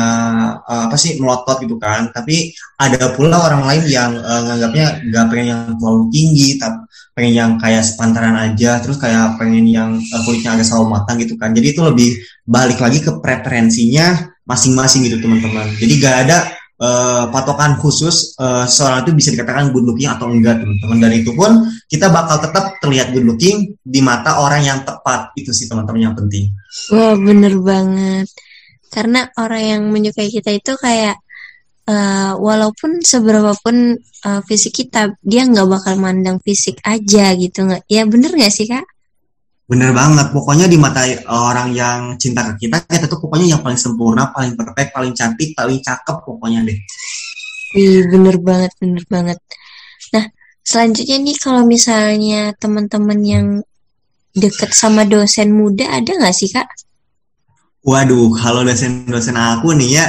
uh, 0.64 0.88
apa 0.88 0.96
sih 0.96 1.20
melotot 1.20 1.60
gitu 1.60 1.76
kan. 1.76 2.08
Tapi 2.08 2.56
ada 2.80 3.12
pula 3.12 3.36
orang 3.44 3.68
lain 3.68 3.84
yang 3.92 4.16
uh, 4.16 4.40
menganggapnya 4.48 5.04
gak 5.12 5.26
pengen 5.28 5.46
yang 5.52 5.62
terlalu 5.76 6.02
tinggi 6.08 6.48
tapi 6.56 6.78
pengen 7.12 7.34
yang 7.36 7.50
kayak 7.60 7.84
sepantaran 7.84 8.32
aja 8.40 8.80
terus 8.80 8.96
kayak 8.96 9.36
pengen 9.36 9.68
yang 9.68 10.00
uh, 10.00 10.20
kulitnya 10.24 10.56
agak 10.56 10.64
sawo 10.64 10.88
matang 10.88 11.20
gitu 11.20 11.36
kan. 11.36 11.52
Jadi 11.52 11.76
itu 11.76 11.84
lebih 11.84 12.16
balik 12.48 12.80
lagi 12.80 13.04
ke 13.04 13.12
preferensinya 13.20 14.32
masing-masing 14.48 15.04
gitu 15.04 15.20
teman-teman. 15.20 15.68
Jadi 15.76 15.92
gak 16.00 16.16
ada 16.26 16.38
uh, 16.80 17.24
patokan 17.28 17.76
khusus 17.76 18.32
uh, 18.40 18.64
seorang 18.64 19.04
itu 19.04 19.12
bisa 19.12 19.28
dikatakan 19.36 19.70
good 19.70 19.84
looking 19.84 20.08
atau 20.08 20.32
enggak 20.32 20.64
teman-teman. 20.64 20.98
Dan 20.98 21.12
itu 21.12 21.30
pun 21.36 21.68
kita 21.86 22.08
bakal 22.08 22.40
tetap 22.40 22.80
terlihat 22.80 23.12
good 23.12 23.28
looking 23.28 23.76
di 23.84 24.00
mata 24.00 24.40
orang 24.40 24.64
yang 24.64 24.80
tepat. 24.82 25.36
Itu 25.36 25.52
sih 25.52 25.68
teman-teman 25.68 26.10
yang 26.10 26.16
penting. 26.16 26.48
Wah 26.88 27.14
bener 27.14 27.54
banget 27.60 28.32
karena 28.92 29.32
orang 29.40 29.62
yang 29.64 29.82
menyukai 29.88 30.28
kita 30.28 30.52
itu 30.52 30.76
kayak 30.76 31.16
uh, 31.88 32.36
walaupun 32.36 33.00
seberapa 33.00 33.56
pun 33.64 33.96
uh, 33.98 34.40
fisik 34.44 34.84
kita 34.84 35.16
dia 35.24 35.48
nggak 35.48 35.64
bakal 35.64 35.96
mandang 35.96 36.36
fisik 36.44 36.76
aja 36.84 37.32
gitu 37.34 37.64
nggak 37.64 37.88
ya 37.88 38.04
bener 38.04 38.36
nggak 38.36 38.52
sih 38.52 38.68
kak 38.68 38.84
Bener 39.72 39.88
banget, 39.96 40.28
pokoknya 40.36 40.68
di 40.68 40.76
mata 40.76 41.00
orang 41.32 41.72
yang 41.72 42.20
cinta 42.20 42.44
ke 42.44 42.68
kita, 42.68 42.84
kita 42.84 43.08
tuh 43.08 43.16
pokoknya 43.24 43.56
yang 43.56 43.62
paling 43.64 43.80
sempurna, 43.80 44.28
paling 44.28 44.52
perfect, 44.52 44.92
paling 44.92 45.16
cantik, 45.16 45.56
paling 45.56 45.80
cakep 45.80 46.16
pokoknya 46.28 46.60
deh. 46.66 46.76
Iya 47.72 48.04
bener 48.12 48.36
banget, 48.36 48.72
bener 48.76 49.04
banget. 49.08 49.38
Nah, 50.12 50.28
selanjutnya 50.60 51.16
nih 51.24 51.36
kalau 51.40 51.64
misalnya 51.64 52.52
teman-teman 52.60 53.20
yang 53.24 53.46
deket 54.36 54.76
sama 54.76 55.08
dosen 55.08 55.56
muda 55.56 55.88
ada 55.88 56.20
nggak 56.20 56.36
sih 56.36 56.52
kak? 56.52 56.68
Waduh, 57.82 58.30
kalau 58.38 58.62
dosen-dosen 58.62 59.34
aku 59.34 59.74
nih 59.74 59.98
ya, 59.98 60.06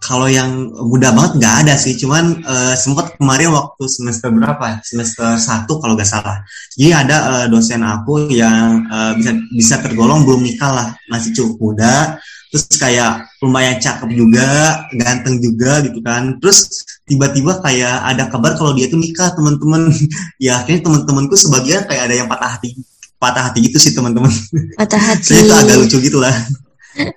kalau 0.00 0.28
yang 0.28 0.72
muda 0.72 1.12
banget 1.12 1.40
nggak 1.40 1.54
ada 1.66 1.74
sih, 1.76 1.92
cuman 1.96 2.40
uh, 2.44 2.72
sempat 2.72 3.16
kemarin 3.20 3.52
waktu 3.52 3.84
semester 3.84 4.32
berapa? 4.32 4.64
Ya? 4.64 4.76
Semester 4.80 5.36
satu 5.36 5.76
kalau 5.80 5.92
nggak 5.92 6.08
salah. 6.08 6.40
Jadi 6.72 6.90
ada 6.92 7.16
uh, 7.26 7.46
dosen 7.52 7.84
aku 7.84 8.32
yang 8.32 8.88
uh, 8.88 9.12
bisa 9.12 9.32
bisa 9.52 9.74
tergolong 9.84 10.24
belum 10.24 10.40
nikah 10.40 10.72
lah, 10.72 10.88
masih 11.12 11.36
cukup 11.36 11.56
muda. 11.60 12.16
Terus 12.48 12.64
kayak 12.80 13.28
lumayan 13.44 13.76
cakep 13.76 14.10
juga, 14.16 14.80
ganteng 14.96 15.36
juga 15.42 15.84
gitu 15.84 16.00
kan. 16.00 16.40
Terus 16.40 16.70
tiba-tiba 17.04 17.60
kayak 17.60 18.08
ada 18.08 18.30
kabar 18.32 18.56
kalau 18.56 18.72
dia 18.72 18.88
tuh 18.88 18.96
nikah 18.96 19.36
teman-teman. 19.36 19.92
ya 20.44 20.64
akhirnya 20.64 20.80
teman-temanku 20.86 21.36
sebagian 21.36 21.84
kayak 21.84 22.08
ada 22.08 22.14
yang 22.24 22.28
patah 22.30 22.56
hati, 22.56 22.72
patah 23.20 23.52
hati 23.52 23.68
gitu 23.68 23.76
sih 23.76 23.92
teman-teman. 23.92 24.32
Patah 24.80 25.02
hati. 25.02 25.28
Saya 25.34 25.44
itu 25.44 25.54
agak 25.56 25.76
lucu 25.82 25.98
gitu 26.00 26.20
lah. 26.22 26.32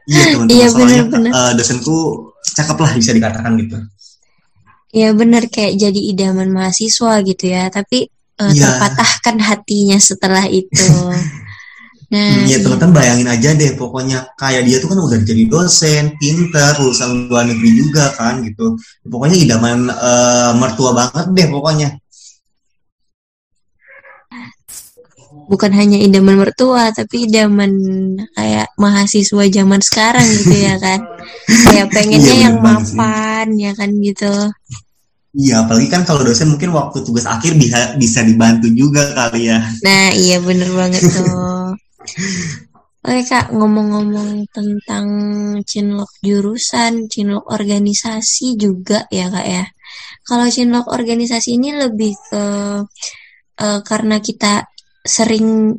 Iya 0.09 0.23
teman-teman. 0.35 0.55
Iya, 0.55 0.67
bener, 0.75 1.01
bener. 1.07 1.31
Uh, 1.31 1.51
dosenku 1.55 1.97
cakep 2.55 2.77
lah 2.77 2.91
bisa 2.97 3.11
dikatakan 3.15 3.51
gitu. 3.59 3.77
Ya 4.89 5.13
benar 5.13 5.45
kayak 5.47 5.77
jadi 5.77 6.01
idaman 6.13 6.49
mahasiswa 6.49 7.21
gitu 7.21 7.45
ya, 7.45 7.69
tapi 7.69 8.09
uh, 8.41 8.51
ya. 8.51 8.65
terpatahkan 8.65 9.37
hatinya 9.37 9.97
setelah 10.01 10.45
itu. 10.49 10.85
Nah, 12.09 12.41
ya 12.49 12.57
teman-teman 12.57 12.93
bayangin 12.97 13.29
aja 13.29 13.53
deh, 13.53 13.77
pokoknya 13.77 14.33
kayak 14.33 14.65
dia 14.65 14.81
tuh 14.81 14.89
kan 14.89 14.97
udah 14.97 15.21
jadi 15.21 15.45
dosen, 15.45 16.17
pinter, 16.17 16.73
lulusan 16.81 17.29
luar 17.29 17.45
negeri 17.45 17.69
juga 17.85 18.09
kan 18.17 18.41
gitu. 18.41 18.81
Pokoknya 19.05 19.37
idaman 19.37 19.93
uh, 19.93 20.57
mertua 20.57 20.97
banget 20.97 21.29
deh 21.37 21.47
pokoknya. 21.53 22.01
Bukan 25.49 25.73
hanya 25.73 25.97
idaman 25.97 26.37
mertua 26.37 26.93
tapi 26.93 27.25
idaman 27.25 27.73
kayak 28.37 28.69
mahasiswa 28.77 29.43
zaman 29.49 29.81
sekarang 29.81 30.23
gitu 30.23 30.55
ya 30.61 30.77
kan 30.85 31.01
kayak 31.65 31.89
pengennya 31.89 32.35
iya, 32.37 32.43
yang 32.47 32.61
mapan 32.61 33.47
sih. 33.57 33.65
ya 33.65 33.71
kan 33.73 33.89
gitu 33.99 34.33
Iya, 35.29 35.61
apalagi 35.61 35.93
kan 35.93 36.01
kalau 36.09 36.25
dosen 36.25 36.49
mungkin 36.49 36.73
waktu 36.73 37.05
tugas 37.05 37.29
akhir 37.29 37.53
bisa 37.53 37.93
bisa 38.01 38.25
dibantu 38.25 38.65
juga 38.73 39.13
kali 39.13 39.53
ya. 39.53 39.61
Nah, 39.85 40.09
iya 40.09 40.41
bener 40.41 40.73
banget 40.73 41.05
tuh. 41.13 41.77
Oke 43.05 43.21
kak, 43.29 43.53
ngomong-ngomong 43.53 44.49
tentang 44.49 45.07
cinlok 45.69 46.09
jurusan, 46.25 47.05
cinlok 47.13 47.45
organisasi 47.45 48.57
juga 48.57 49.05
ya 49.13 49.29
kak 49.29 49.45
ya. 49.45 49.63
Kalau 50.25 50.49
cinlok 50.49 50.89
organisasi 50.89 51.61
ini 51.61 51.77
lebih 51.77 52.17
ke 52.17 52.43
uh, 53.61 53.79
karena 53.85 54.17
kita 54.17 54.65
sering 55.05 55.77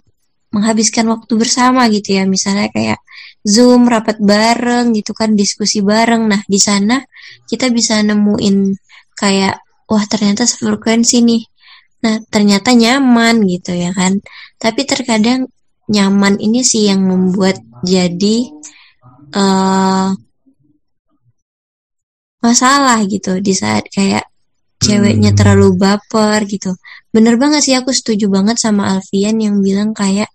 menghabiskan 0.50 1.06
waktu 1.06 1.32
bersama 1.38 1.86
gitu 1.92 2.18
ya 2.18 2.26
misalnya 2.26 2.68
kayak 2.74 2.98
zoom 3.46 3.86
rapat 3.86 4.18
bareng 4.18 4.90
gitu 4.98 5.14
kan 5.14 5.38
diskusi 5.38 5.80
bareng 5.80 6.26
nah 6.26 6.42
di 6.44 6.58
sana 6.58 6.98
kita 7.46 7.70
bisa 7.70 8.02
nemuin 8.02 8.74
kayak 9.14 9.62
wah 9.86 10.04
ternyata 10.10 10.44
sefrekuensi 10.44 11.22
nih 11.22 11.42
nah 12.00 12.16
ternyata 12.32 12.74
nyaman 12.74 13.46
gitu 13.46 13.76
ya 13.76 13.94
kan 13.94 14.18
tapi 14.58 14.88
terkadang 14.88 15.46
nyaman 15.90 16.38
ini 16.42 16.66
sih 16.66 16.90
yang 16.90 17.06
membuat 17.06 17.60
jadi 17.86 18.50
uh, 19.34 20.10
masalah 22.40 23.04
gitu 23.04 23.38
di 23.38 23.52
saat 23.52 23.86
kayak 23.92 24.24
ceweknya 24.80 25.30
hmm. 25.32 25.38
terlalu 25.38 25.76
baper 25.76 26.48
gitu. 26.48 26.72
Bener 27.10 27.34
banget 27.34 27.60
sih 27.66 27.74
aku 27.74 27.90
setuju 27.90 28.30
banget 28.30 28.56
sama 28.58 28.94
Alfian 28.94 29.38
yang 29.42 29.58
bilang 29.58 29.90
kayak 29.90 30.30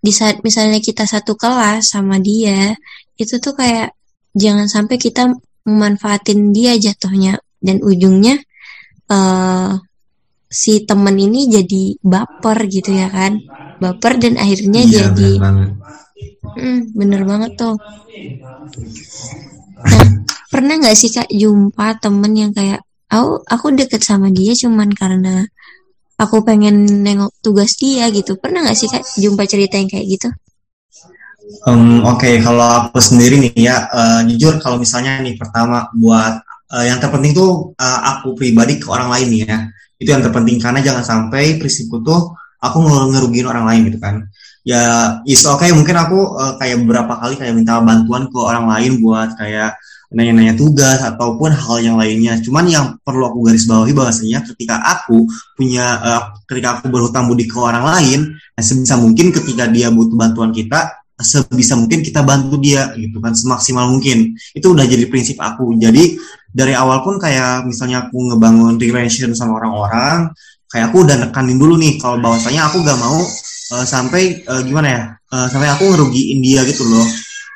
di 0.00 0.12
saat 0.14 0.40
misalnya 0.40 0.80
kita 0.80 1.04
satu 1.04 1.36
kelas 1.36 1.92
sama 1.92 2.16
dia 2.22 2.72
itu 3.20 3.36
tuh 3.40 3.56
kayak 3.56 3.92
jangan 4.36 4.68
sampai 4.68 4.96
kita 4.96 5.32
memanfaatin 5.66 6.52
dia 6.56 6.76
jatuhnya. 6.76 7.40
Dan 7.56 7.82
ujungnya 7.82 8.38
uh, 9.10 9.74
si 10.46 10.84
temen 10.86 11.16
ini 11.18 11.50
jadi 11.50 11.98
baper 12.00 12.68
gitu 12.68 12.94
ya 12.94 13.08
kan. 13.10 13.40
Baper 13.76 14.16
dan 14.16 14.40
akhirnya 14.40 14.84
iya, 14.86 15.12
jadi 15.12 15.30
bener 15.36 15.42
banget. 15.42 15.70
Hmm, 16.56 16.80
bener 16.96 17.22
banget 17.28 17.52
tuh. 17.60 17.76
Nah 19.84 20.06
pernah 20.56 20.80
nggak 20.80 20.96
sih 20.96 21.12
kak 21.12 21.28
jumpa 21.28 22.00
temen 22.00 22.32
yang 22.32 22.52
kayak 22.54 22.80
aku 23.12 23.44
aku 23.44 23.66
deket 23.76 24.00
sama 24.00 24.32
dia 24.32 24.56
cuman 24.56 24.88
karena 24.94 25.44
aku 26.16 26.42
pengen 26.42 27.04
nengok 27.04 27.32
tugas 27.44 27.76
dia 27.76 28.08
gitu. 28.12 28.40
Pernah 28.40 28.64
nggak 28.64 28.76
sih 28.76 28.88
kak 28.88 29.04
jumpa 29.20 29.44
cerita 29.44 29.76
yang 29.76 29.88
kayak 29.88 30.06
gitu? 30.08 30.28
Um, 31.62 32.02
oke 32.02 32.26
okay. 32.26 32.42
kalau 32.42 32.90
aku 32.90 32.98
sendiri 32.98 33.38
nih 33.38 33.70
ya 33.70 33.86
uh, 33.86 34.20
jujur 34.26 34.58
kalau 34.58 34.82
misalnya 34.82 35.22
nih 35.22 35.38
pertama 35.38 35.86
buat 35.94 36.42
uh, 36.74 36.84
yang 36.84 36.98
terpenting 36.98 37.38
tuh 37.38 37.70
uh, 37.78 38.00
aku 38.18 38.34
pribadi 38.34 38.82
ke 38.82 38.90
orang 38.90 39.12
lain 39.14 39.28
nih 39.30 39.42
ya. 39.46 39.58
Itu 39.96 40.08
yang 40.12 40.22
terpenting 40.26 40.58
karena 40.58 40.82
jangan 40.82 41.04
sampai 41.06 41.56
prinsipku 41.56 42.02
tuh 42.02 42.34
aku 42.58 42.76
ngerugiin 42.82 43.46
orang 43.46 43.64
lain 43.68 43.80
gitu 43.92 43.98
kan. 44.02 44.26
Ya 44.66 44.82
is 45.22 45.46
okay, 45.46 45.70
mungkin 45.70 45.94
aku 45.94 46.34
uh, 46.34 46.58
kayak 46.58 46.82
beberapa 46.82 47.14
kali 47.14 47.38
kayak 47.38 47.54
minta 47.54 47.78
bantuan 47.78 48.26
ke 48.26 48.38
orang 48.42 48.66
lain 48.66 48.98
buat 48.98 49.38
kayak 49.38 49.78
nanya-nanya 50.14 50.54
tugas 50.54 51.02
ataupun 51.02 51.50
hal 51.50 51.76
yang 51.82 51.96
lainnya. 51.98 52.38
Cuman 52.38 52.64
yang 52.70 52.86
perlu 53.02 53.26
aku 53.26 53.42
garis 53.42 53.66
bawahi 53.66 53.90
bahwasanya 53.90 54.46
ketika 54.54 54.78
aku 54.78 55.26
punya 55.58 55.84
uh, 55.98 56.22
ketika 56.46 56.78
aku 56.78 56.92
berhutang 56.92 57.26
budi 57.26 57.50
ke 57.50 57.56
orang 57.58 57.82
lain, 57.82 58.20
nah 58.54 58.62
sebisa 58.62 58.94
mungkin 58.94 59.34
ketika 59.34 59.66
dia 59.66 59.90
butuh 59.90 60.14
bantuan 60.14 60.54
kita, 60.54 60.94
sebisa 61.18 61.74
mungkin 61.74 62.04
kita 62.06 62.22
bantu 62.22 62.60
dia 62.60 62.94
gitu 62.94 63.18
kan 63.18 63.34
semaksimal 63.34 63.90
mungkin. 63.90 64.38
Itu 64.54 64.76
udah 64.76 64.86
jadi 64.86 65.10
prinsip 65.10 65.42
aku. 65.42 65.74
Jadi 65.74 66.14
dari 66.54 66.72
awal 66.72 67.02
pun 67.02 67.18
kayak 67.18 67.66
misalnya 67.66 68.06
aku 68.06 68.32
ngebangun 68.32 68.78
relation 68.78 69.34
sama 69.34 69.58
orang-orang, 69.58 70.30
kayak 70.70 70.94
aku 70.94 71.02
udah 71.02 71.16
nekanin 71.28 71.58
dulu 71.58 71.74
nih 71.76 71.98
kalau 71.98 72.22
bahwasanya 72.22 72.70
aku 72.70 72.80
gak 72.86 72.98
mau 72.98 73.20
uh, 73.74 73.84
sampai 73.86 74.46
uh, 74.46 74.62
gimana 74.62 74.88
ya, 74.88 75.02
uh, 75.34 75.46
sampai 75.50 75.68
aku 75.68 75.84
ngerugiin 75.90 76.38
dia 76.40 76.62
gitu 76.64 76.86
loh 76.86 77.06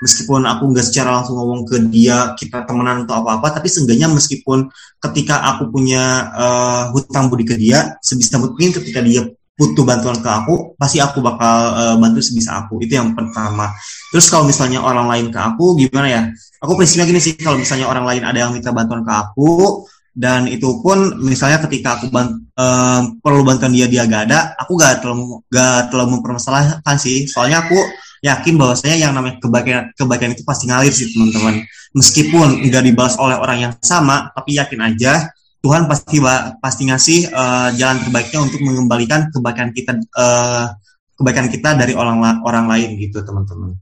meskipun 0.01 0.49
aku 0.49 0.73
nggak 0.73 0.87
secara 0.89 1.21
langsung 1.21 1.37
ngomong 1.37 1.69
ke 1.69 1.77
dia 1.93 2.33
kita 2.35 2.65
temenan 2.65 3.05
atau 3.05 3.21
apa 3.21 3.39
apa 3.39 3.61
tapi 3.61 3.69
seenggaknya 3.69 4.09
meskipun 4.09 4.73
ketika 4.99 5.45
aku 5.55 5.69
punya 5.69 6.33
uh, 6.33 6.83
hutang 6.97 7.29
budi 7.29 7.45
ke 7.45 7.55
dia 7.61 8.01
sebisa 8.01 8.41
mungkin 8.41 8.73
ketika 8.73 9.05
dia 9.05 9.29
butuh 9.61 9.85
bantuan 9.85 10.17
ke 10.17 10.31
aku 10.33 10.73
pasti 10.81 11.05
aku 11.05 11.21
bakal 11.21 11.77
uh, 11.77 11.97
bantu 12.01 12.25
sebisa 12.25 12.65
aku. 12.65 12.81
Itu 12.81 12.97
yang 12.97 13.13
pertama. 13.13 13.69
Terus 14.09 14.33
kalau 14.33 14.49
misalnya 14.49 14.81
orang 14.81 15.05
lain 15.05 15.29
ke 15.29 15.37
aku 15.37 15.77
gimana 15.77 16.09
ya? 16.09 16.23
Aku 16.65 16.81
prinsipnya 16.81 17.05
gini 17.05 17.21
sih 17.21 17.37
kalau 17.37 17.61
misalnya 17.61 17.85
orang 17.93 18.09
lain 18.09 18.23
ada 18.25 18.49
yang 18.49 18.57
minta 18.57 18.73
bantuan 18.73 19.05
ke 19.05 19.13
aku 19.13 19.85
dan 20.17 20.49
itu 20.49 20.81
pun 20.81 21.21
misalnya 21.23 21.61
ketika 21.69 22.01
aku 22.01 22.09
bant, 22.09 22.41
uh, 22.57 23.05
perlu 23.21 23.45
bantuan 23.45 23.71
dia 23.71 23.87
dia 23.87 24.09
gak 24.09 24.27
ada 24.27 24.59
aku 24.59 24.75
gak 24.75 25.01
terlalu 25.05 25.39
gak 25.53 25.93
terlalu 25.93 26.09
mempermasalahkan 26.19 26.97
sih. 26.97 27.29
Soalnya 27.29 27.69
aku 27.69 27.77
yakin 28.21 28.55
bahwasanya 28.61 28.97
yang 29.01 29.13
namanya 29.17 29.41
kebaikan 29.41 29.93
kebaikan 29.97 30.31
itu 30.37 30.45
pasti 30.45 30.69
ngalir 30.69 30.93
sih 30.93 31.09
teman-teman 31.13 31.65
meskipun 31.97 32.69
nggak 32.69 32.85
dibalas 32.85 33.17
oleh 33.17 33.37
orang 33.41 33.59
yang 33.69 33.73
sama 33.81 34.29
tapi 34.37 34.61
yakin 34.61 34.81
aja 34.85 35.33
Tuhan 35.61 35.85
pasti 35.89 36.17
pasti 36.61 36.83
ngasih 36.89 37.19
uh, 37.37 37.69
jalan 37.77 38.01
terbaiknya 38.01 38.39
untuk 38.41 38.61
mengembalikan 38.65 39.29
kebaikan 39.29 39.69
kita 39.77 39.93
uh, 40.17 40.73
kebaikan 41.21 41.53
kita 41.53 41.77
dari 41.77 41.93
orang 41.93 42.41
orang 42.41 42.65
lain 42.65 42.97
gitu 42.97 43.21
teman-teman. 43.21 43.77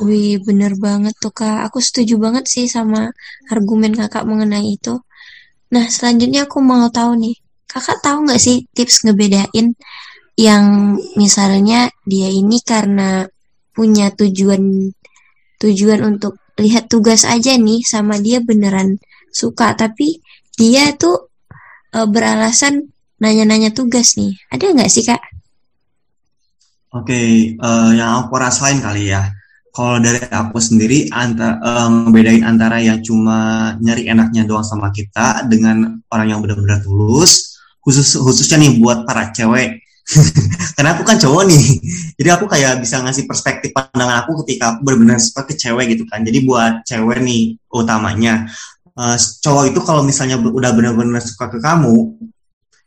Wih 0.00 0.40
bener 0.40 0.72
banget 0.80 1.12
tuh 1.20 1.36
kak, 1.36 1.68
aku 1.68 1.84
setuju 1.84 2.16
banget 2.16 2.48
sih 2.48 2.64
sama 2.64 3.12
argumen 3.52 3.92
kakak 3.92 4.24
mengenai 4.24 4.72
itu. 4.72 5.04
Nah 5.68 5.84
selanjutnya 5.92 6.48
aku 6.48 6.64
mau 6.64 6.88
tahu 6.88 7.12
nih, 7.20 7.36
kakak 7.68 8.00
tahu 8.00 8.24
nggak 8.24 8.40
sih 8.40 8.64
tips 8.72 9.04
ngebedain 9.04 9.76
yang 10.36 10.96
misalnya 11.16 11.92
dia 12.08 12.28
ini 12.32 12.60
karena 12.64 13.28
punya 13.72 14.12
tujuan 14.12 14.92
tujuan 15.60 16.00
untuk 16.04 16.40
lihat 16.60 16.88
tugas 16.88 17.24
aja 17.24 17.56
nih 17.56 17.80
sama 17.84 18.20
dia 18.20 18.40
beneran 18.44 19.00
suka 19.32 19.72
tapi 19.72 20.20
dia 20.56 20.92
tuh 20.96 21.32
e, 21.92 21.98
beralasan 22.04 22.92
nanya-nanya 23.20 23.72
tugas 23.72 24.16
nih 24.20 24.36
ada 24.52 24.72
nggak 24.72 24.92
sih 24.92 25.04
kak? 25.04 25.20
Oke, 26.92 27.08
okay, 27.08 27.28
uh, 27.56 27.88
yang 27.96 28.20
aku 28.20 28.36
rasain 28.36 28.76
kali 28.76 29.16
ya. 29.16 29.24
Kalau 29.72 29.96
dari 29.96 30.20
aku 30.28 30.60
sendiri, 30.60 31.08
antara 31.08 31.56
um, 31.88 32.12
bedain 32.12 32.44
antara 32.44 32.84
yang 32.84 33.00
cuma 33.00 33.72
nyari 33.80 34.12
enaknya 34.12 34.44
doang 34.44 34.60
sama 34.60 34.92
kita 34.92 35.48
dengan 35.48 36.04
orang 36.12 36.28
yang 36.28 36.44
benar-benar 36.44 36.84
tulus, 36.84 37.56
khusus 37.80 38.12
khususnya 38.20 38.60
nih 38.60 38.76
buat 38.76 39.08
para 39.08 39.32
cewek 39.32 39.81
karena 40.76 40.90
aku 40.98 41.02
kan 41.06 41.16
cowok 41.16 41.42
nih. 41.46 41.64
Jadi 42.18 42.28
aku 42.28 42.44
kayak 42.50 42.82
bisa 42.82 43.00
ngasih 43.00 43.24
perspektif 43.24 43.70
pandangan 43.70 44.26
aku 44.26 44.42
ketika 44.44 44.76
aku 44.76 44.88
benar-benar 44.88 45.18
suka 45.22 45.46
cewek 45.48 45.96
gitu 45.96 46.04
kan. 46.10 46.26
Jadi 46.26 46.42
buat 46.42 46.82
cewek 46.84 47.22
nih 47.22 47.56
utamanya 47.70 48.50
uh, 48.98 49.16
cowok 49.16 49.64
itu 49.72 49.80
kalau 49.84 50.02
misalnya 50.04 50.36
udah 50.36 50.70
benar-benar 50.74 51.22
suka 51.24 51.48
ke 51.48 51.58
kamu 51.62 52.18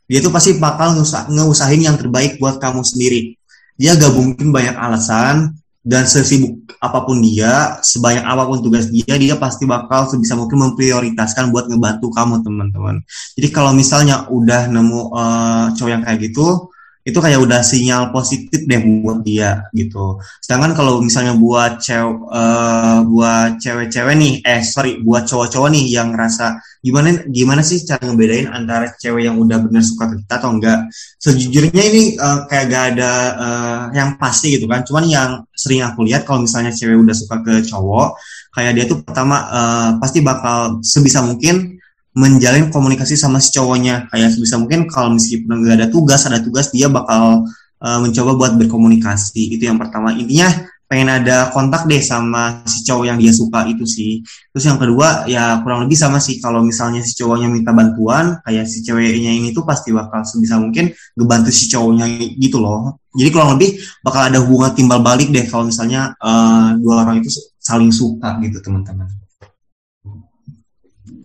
dia 0.06 0.22
tuh 0.22 0.30
pasti 0.30 0.54
bakal 0.56 0.94
ngeusahin 1.30 1.82
yang 1.82 1.98
terbaik 1.98 2.38
buat 2.38 2.62
kamu 2.62 2.86
sendiri. 2.86 3.34
Dia 3.74 3.98
gak 3.98 4.14
mungkin 4.14 4.54
banyak 4.54 4.78
alasan 4.78 5.58
dan 5.82 6.06
sesibuk 6.06 6.62
apa 6.78 7.02
pun 7.02 7.18
dia, 7.22 7.78
sebanyak 7.82 8.22
apa 8.22 8.46
pun 8.46 8.62
tugas 8.62 8.86
dia, 8.90 9.14
dia 9.18 9.34
pasti 9.34 9.66
bakal 9.66 10.06
sebisa 10.06 10.38
mungkin 10.38 10.70
memprioritaskan 10.70 11.50
buat 11.50 11.66
ngebantu 11.66 12.10
kamu 12.14 12.42
teman-teman. 12.42 13.02
Jadi 13.34 13.48
kalau 13.50 13.74
misalnya 13.74 14.30
udah 14.30 14.70
nemu 14.70 15.00
uh, 15.10 15.66
cowok 15.74 15.90
yang 15.90 16.02
kayak 16.06 16.30
gitu, 16.30 16.70
itu 17.06 17.18
kayak 17.22 17.38
udah 17.38 17.62
sinyal 17.62 18.10
positif 18.10 18.66
deh 18.66 18.82
buat 18.82 19.22
dia 19.22 19.70
gitu. 19.70 20.18
Sedangkan 20.42 20.74
kalau 20.74 20.98
misalnya 20.98 21.38
buat 21.38 21.78
cewek 21.78 22.18
uh, 22.34 23.06
buat 23.06 23.62
cewek-cewek 23.62 24.14
nih, 24.18 24.34
eh 24.42 24.60
sorry 24.66 24.98
buat 25.06 25.22
cowok-cowok 25.30 25.70
nih 25.70 25.86
yang 25.86 26.10
ngerasa 26.10 26.58
gimana 26.82 27.22
gimana 27.30 27.62
sih 27.62 27.86
cara 27.86 28.02
ngebedain 28.10 28.50
antara 28.50 28.90
cewek 28.98 29.22
yang 29.30 29.38
udah 29.38 29.62
bener 29.62 29.86
suka 29.86 30.10
ke 30.10 30.26
kita 30.26 30.34
atau 30.42 30.50
enggak? 30.50 30.90
Sejujurnya 31.22 31.82
ini 31.94 32.02
uh, 32.18 32.50
kayak 32.50 32.64
gak 32.74 32.84
ada 32.98 33.12
uh, 33.38 33.82
yang 33.94 34.18
pasti 34.18 34.58
gitu 34.58 34.66
kan. 34.66 34.82
Cuman 34.82 35.06
yang 35.06 35.30
sering 35.54 35.86
aku 35.86 36.02
lihat 36.02 36.26
kalau 36.26 36.42
misalnya 36.42 36.74
cewek 36.74 36.98
udah 36.98 37.14
suka 37.14 37.38
ke 37.46 37.62
cowok, 37.70 38.18
kayak 38.50 38.72
dia 38.74 38.84
tuh 38.90 38.98
pertama 39.06 39.46
uh, 39.46 39.90
pasti 40.02 40.26
bakal 40.26 40.82
sebisa 40.82 41.22
mungkin 41.22 41.78
menjalin 42.16 42.72
komunikasi 42.72 43.14
sama 43.14 43.38
si 43.38 43.52
cowoknya. 43.52 44.08
Kayak 44.08 44.32
sebisa 44.32 44.56
mungkin 44.56 44.88
kalau 44.88 45.12
meskipun 45.12 45.60
nggak 45.60 45.76
ada 45.84 45.88
tugas 45.92 46.24
ada 46.24 46.40
tugas 46.40 46.72
dia 46.72 46.88
bakal 46.88 47.44
uh, 47.84 47.98
mencoba 48.00 48.32
buat 48.34 48.52
berkomunikasi. 48.56 49.52
Itu 49.60 49.68
yang 49.68 49.76
pertama. 49.76 50.16
Intinya 50.16 50.48
pengen 50.86 51.10
ada 51.10 51.50
kontak 51.50 51.90
deh 51.90 51.98
sama 51.98 52.62
si 52.64 52.86
cowok 52.86 53.04
yang 53.04 53.18
dia 53.20 53.36
suka 53.36 53.68
itu 53.68 53.84
sih. 53.84 54.24
Terus 54.54 54.64
yang 54.64 54.80
kedua 54.80 55.28
ya 55.28 55.60
kurang 55.60 55.84
lebih 55.84 55.98
sama 56.00 56.16
sih. 56.16 56.40
Kalau 56.40 56.64
misalnya 56.64 57.04
si 57.04 57.12
cowoknya 57.20 57.52
minta 57.52 57.76
bantuan 57.76 58.40
kayak 58.48 58.64
si 58.64 58.80
ceweknya 58.80 59.36
ini 59.36 59.52
tuh 59.52 59.68
pasti 59.68 59.92
bakal 59.92 60.24
sebisa 60.24 60.56
mungkin 60.56 60.88
ngebantu 61.20 61.52
si 61.52 61.68
cowoknya 61.68 62.06
gitu 62.40 62.64
loh. 62.64 62.96
Jadi 63.12 63.28
kurang 63.28 63.60
lebih 63.60 63.76
bakal 64.00 64.32
ada 64.32 64.40
hubungan 64.40 64.72
timbal 64.72 65.04
balik 65.04 65.28
deh 65.28 65.44
kalau 65.44 65.68
misalnya 65.68 66.16
uh, 66.16 66.72
dua 66.80 67.04
orang 67.04 67.20
itu 67.20 67.28
saling 67.60 67.92
suka 67.92 68.40
gitu 68.40 68.62
teman-teman 68.62 69.25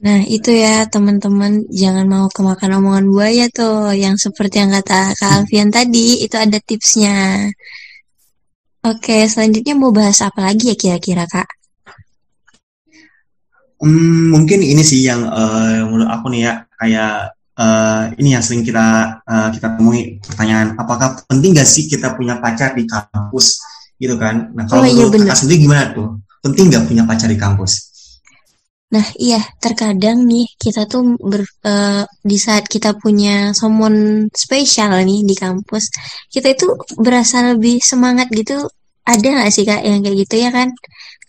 Nah, 0.02 0.26
itu 0.26 0.50
ya 0.50 0.90
teman-teman, 0.90 1.70
jangan 1.70 2.10
mau 2.10 2.26
kemakan 2.26 2.82
omongan 2.82 3.06
buaya 3.06 3.46
tuh, 3.54 3.94
yang 3.94 4.18
seperti 4.18 4.58
yang 4.58 4.74
kata 4.74 5.14
Kak 5.14 5.46
Alfian 5.46 5.70
tadi, 5.70 6.26
itu 6.26 6.34
ada 6.42 6.58
tipsnya. 6.58 7.46
Oke, 8.82 9.30
selanjutnya 9.30 9.78
mau 9.78 9.94
bahas 9.94 10.26
apa 10.26 10.42
lagi 10.50 10.74
ya 10.74 10.76
kira-kira 10.76 11.30
Kak? 11.30 11.46
Hmm, 13.78 14.34
mungkin 14.34 14.66
ini 14.66 14.82
sih 14.82 15.06
yang 15.06 15.22
uh, 15.22 15.86
menurut 15.86 16.10
aku 16.10 16.34
nih 16.34 16.50
ya, 16.50 16.54
kayak 16.82 17.38
uh, 17.62 18.10
ini 18.18 18.34
yang 18.34 18.42
sering 18.42 18.66
kita 18.66 19.22
uh, 19.22 19.54
kita 19.54 19.78
temui 19.78 20.18
pertanyaan, 20.26 20.74
apakah 20.82 21.22
penting 21.30 21.54
gak 21.54 21.70
sih 21.70 21.86
kita 21.86 22.18
punya 22.18 22.42
pacar 22.42 22.74
di 22.74 22.90
kampus, 22.90 23.62
gitu 24.02 24.18
kan? 24.18 24.50
Nah, 24.58 24.66
kalau 24.66 24.82
oh, 24.82 24.90
iya, 24.90 24.98
menurut 24.98 25.14
Kakak 25.14 25.46
sendiri 25.46 25.70
gimana 25.70 25.94
tuh? 25.94 26.18
Penting 26.42 26.74
gak 26.74 26.90
punya 26.90 27.06
pacar 27.06 27.30
di 27.30 27.38
kampus? 27.38 27.91
Nah, 28.92 29.06
iya, 29.16 29.40
terkadang 29.64 30.28
nih 30.28 30.52
kita 30.60 30.84
tuh 30.84 31.16
ber, 31.16 31.48
uh, 31.64 32.04
di 32.22 32.36
saat 32.36 32.68
kita 32.68 32.92
punya 33.00 33.56
someone 33.56 34.28
spesial 34.36 34.92
nih 35.08 35.24
di 35.24 35.32
kampus, 35.32 35.88
kita 36.28 36.52
itu 36.52 36.68
berasa 37.00 37.56
lebih 37.56 37.80
semangat 37.80 38.28
gitu. 38.36 38.68
Ada 39.08 39.28
nggak 39.32 39.52
sih 39.56 39.64
kak 39.64 39.82
yang 39.82 40.04
kayak 40.04 40.18
gitu 40.28 40.36
ya 40.44 40.52
kan? 40.52 40.70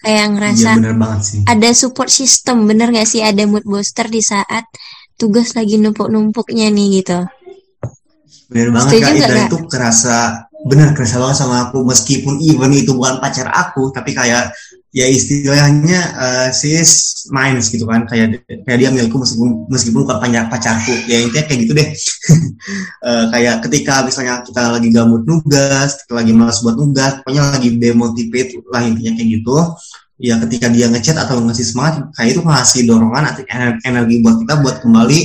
kayak 0.03 0.35
ngerasa 0.35 0.71
Iya 0.75 0.79
bener 0.83 0.97
banget 0.99 1.21
sih. 1.23 1.41
ada 1.47 1.69
support 1.79 2.11
system 2.11 2.67
bener 2.67 2.91
gak 2.91 3.07
sih 3.07 3.23
ada 3.23 3.47
mood 3.47 3.63
booster 3.63 4.11
di 4.11 4.19
saat 4.19 4.67
tugas 5.15 5.55
lagi 5.55 5.79
numpuk-numpuknya 5.79 6.75
nih 6.75 6.99
gitu 6.99 7.23
Bener 8.51 8.69
banget 8.75 8.91
Setuju 8.99 9.07
kak, 9.07 9.19
dan 9.23 9.31
Kak? 9.33 9.47
itu 9.47 9.59
kerasa 9.71 10.17
bener 10.67 10.95
kerasa 10.95 11.19
banget 11.19 11.37
sama 11.43 11.69
aku. 11.69 11.83
Meskipun 11.83 12.39
even 12.43 12.73
itu 12.75 12.95
bukan 12.95 13.19
pacar 13.19 13.51
aku 13.51 13.91
tapi 13.91 14.15
kayak 14.15 14.55
ya 14.93 15.09
istilahnya 15.09 16.01
uh, 16.15 16.49
sis 16.53 17.25
main 17.33 17.59
gitu 17.59 17.83
kan. 17.89 18.07
Kayak 18.07 18.47
kayak 18.47 18.79
dia 18.79 18.89
milikku 18.95 19.19
meskipun 19.19 19.67
meskipun 19.67 20.07
bukan 20.07 20.19
pacar 20.23 20.47
pacarku. 20.49 20.95
Ya 21.11 21.23
intinya 21.23 21.45
kayak 21.47 21.61
gitu 21.67 21.73
deh. 21.75 21.89
Eh, 23.03 23.27
kayak 23.35 23.67
ketika 23.67 24.07
misalnya 24.07 24.39
kita 24.47 24.71
lagi 24.71 24.87
gabut 24.95 25.27
nugas 25.27 25.99
kita 25.99 26.15
lagi 26.15 26.31
malas 26.31 26.63
buat 26.63 26.79
nugas 26.79 27.19
pokoknya 27.19 27.59
lagi 27.59 27.75
demotivate 27.75 28.55
lah 28.71 28.87
intinya 28.87 29.19
kayak 29.19 29.29
gitu. 29.43 29.57
Ya 30.23 30.39
ketika 30.39 30.71
dia 30.71 30.87
ngechat 30.87 31.19
atau 31.19 31.43
ngasih 31.43 31.67
semangat 31.67 32.07
kayak 32.15 32.39
itu 32.39 32.41
ngasih 32.47 32.87
dorongan 32.87 33.35
atau 33.35 33.43
ener- 33.51 33.83
energi 33.83 34.23
buat 34.23 34.39
kita 34.47 34.55
buat 34.63 34.77
kembali 34.79 35.21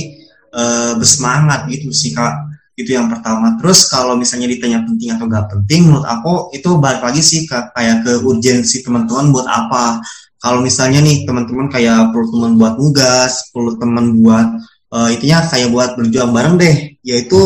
eh, 0.50 0.92
bersemangat 0.98 1.70
gitu 1.70 1.94
sih 1.94 2.10
kak 2.10 2.47
itu 2.78 2.94
yang 2.94 3.10
pertama. 3.10 3.58
Terus 3.58 3.90
kalau 3.90 4.14
misalnya 4.14 4.46
ditanya 4.46 4.86
penting 4.86 5.10
atau 5.18 5.26
gak 5.26 5.50
penting 5.50 5.90
menurut 5.90 6.06
aku 6.06 6.54
itu 6.54 6.78
balik 6.78 7.02
lagi 7.02 7.20
sih 7.20 7.42
ke 7.42 7.74
kayak 7.74 8.06
ke 8.06 8.22
urgensi 8.22 8.86
teman-teman 8.86 9.34
buat 9.34 9.46
apa. 9.50 9.98
Kalau 10.38 10.62
misalnya 10.62 11.02
nih 11.02 11.26
teman-teman 11.26 11.66
kayak 11.66 12.14
perlu 12.14 12.30
teman 12.30 12.52
buat 12.54 12.74
nugas 12.78 13.50
perlu 13.50 13.74
teman 13.82 14.22
buat 14.22 14.46
eh, 14.94 15.08
intinya 15.18 15.38
kayak 15.50 15.68
buat 15.74 15.90
berjuang 15.98 16.30
bareng 16.30 16.54
deh. 16.54 16.76
Yaitu 17.02 17.38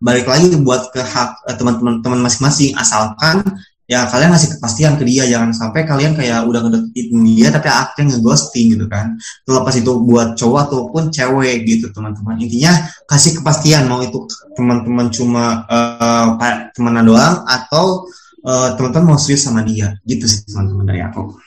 balik 0.00 0.24
lagi 0.24 0.56
buat 0.56 0.88
ke 0.88 1.04
hak 1.04 1.52
eh, 1.52 1.56
teman-teman 1.60 2.00
teman 2.00 2.24
masing-masing. 2.24 2.72
Asalkan 2.80 3.44
ya 3.88 4.04
kalian 4.04 4.36
ngasih 4.36 4.60
kepastian 4.60 5.00
ke 5.00 5.04
dia 5.08 5.24
jangan 5.24 5.48
sampai 5.56 5.88
kalian 5.88 6.12
kayak 6.12 6.44
udah 6.44 6.60
ngedeketin 6.60 7.24
dia 7.24 7.48
tapi 7.48 7.72
akhirnya 7.72 8.20
ngeghosting 8.20 8.76
gitu 8.76 8.84
kan. 8.84 9.16
Terlepas 9.48 9.74
itu 9.80 9.92
buat 10.04 10.36
cowok 10.36 10.60
ataupun 10.68 11.02
cewek 11.08 11.64
gitu 11.64 11.88
teman-teman. 11.96 12.36
Intinya 12.36 12.76
kasih 13.08 13.40
kepastian 13.40 13.88
mau 13.88 14.04
itu 14.04 14.28
teman-teman 14.52 15.08
cuma 15.08 15.64
eh, 15.72 16.28
pa- 16.36 16.68
temenan 16.76 17.08
doang 17.08 17.34
atau 17.48 18.04
eh, 18.44 18.76
teman-teman 18.76 19.16
mau 19.16 19.18
serius 19.18 19.48
sama 19.48 19.64
dia. 19.64 19.96
Gitu 20.04 20.28
sih 20.28 20.44
teman-teman 20.44 20.84
dari 20.84 21.00
aku. 21.00 21.40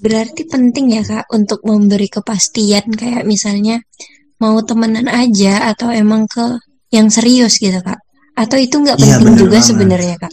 Berarti 0.00 0.48
penting 0.48 0.96
ya 0.96 1.04
kak 1.04 1.28
untuk 1.28 1.60
memberi 1.68 2.08
kepastian. 2.08 2.88
Kayak 2.96 3.28
misalnya 3.28 3.84
mau 4.40 4.56
temenan 4.64 5.12
aja 5.12 5.68
atau 5.76 5.92
emang 5.92 6.24
ke 6.24 6.56
yang 6.88 7.12
serius 7.12 7.60
gitu 7.60 7.84
kak? 7.84 8.00
Atau 8.32 8.56
itu 8.56 8.80
nggak 8.80 8.96
Iya, 8.96 9.20
penting 9.20 9.36
bener 9.36 9.40
juga 9.44 9.58
sebenarnya 9.60 10.16
kak 10.16 10.32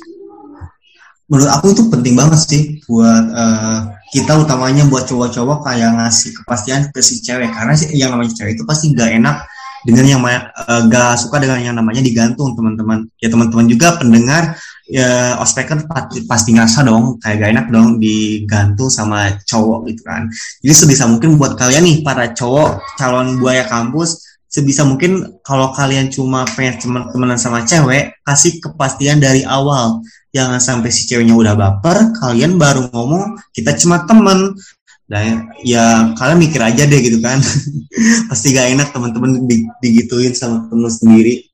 menurut 1.29 1.49
aku 1.53 1.71
itu 1.77 1.85
penting 1.87 2.17
banget 2.17 2.39
sih 2.41 2.61
buat 2.89 3.25
eh, 3.29 3.79
kita 4.09 4.33
utamanya 4.41 4.89
buat 4.89 5.05
cowok-cowok 5.05 5.61
kayak 5.61 6.01
ngasih 6.01 6.29
kepastian 6.41 6.89
ke 6.89 6.99
si 7.05 7.21
cewek. 7.21 7.53
Karena 7.53 7.77
sih 7.77 7.93
yang 7.93 8.17
namanya 8.17 8.33
cewek 8.33 8.57
itu 8.57 8.65
pasti 8.65 8.91
gak 8.97 9.13
enak 9.21 9.45
dengan 9.85 10.05
yang 10.09 10.19
ma- 10.19 10.49
eh, 10.49 10.81
gak 10.89 11.21
suka 11.21 11.37
dengan 11.37 11.61
yang 11.61 11.77
namanya 11.77 12.01
digantung 12.01 12.57
teman-teman. 12.57 13.05
Ya 13.21 13.29
teman-teman 13.29 13.69
juga 13.69 14.01
pendengar 14.01 14.57
ya 14.89 15.37
ospeker 15.37 15.85
pasti, 15.85 16.25
pasti 16.25 16.49
ngerasa 16.57 16.81
dong 16.81 17.21
kayak 17.21 17.35
gak 17.45 17.51
enak 17.53 17.65
dong 17.69 18.01
digantung 18.01 18.89
sama 18.89 19.37
cowok 19.45 19.85
gitu 19.93 20.01
kan. 20.01 20.25
Jadi 20.65 20.73
sebisa 20.73 21.05
mungkin 21.05 21.37
buat 21.37 21.53
kalian 21.53 21.85
nih 21.85 21.97
para 22.01 22.33
cowok 22.33 22.97
calon 22.97 23.37
buaya 23.37 23.69
kampus 23.69 24.28
sebisa 24.49 24.81
mungkin 24.81 25.39
kalau 25.45 25.69
kalian 25.77 26.09
cuma 26.09 26.41
pengen 26.57 26.81
teman-teman 26.81 27.37
sama 27.37 27.61
cewek 27.69 28.17
kasih 28.25 28.57
kepastian 28.57 29.21
dari 29.21 29.45
awal 29.45 30.01
jangan 30.33 30.57
sampai 30.57 30.89
si 30.89 31.05
ceweknya 31.05 31.37
udah 31.37 31.53
baper 31.53 32.17
kalian 32.17 32.57
baru 32.57 32.89
ngomong 32.89 33.37
kita 33.53 33.77
cuma 33.77 34.09
temen 34.09 34.57
dan 35.05 35.53
ya 35.61 36.13
kalian 36.17 36.41
mikir 36.41 36.61
aja 36.65 36.85
deh 36.89 37.01
gitu 37.01 37.21
kan 37.21 37.37
pasti 38.29 38.53
gak 38.53 38.73
enak 38.73 38.89
teman-teman 38.89 39.45
di- 39.45 39.69
digituin 39.85 40.33
sama 40.33 40.65
temen 40.65 40.89
sendiri 40.89 41.49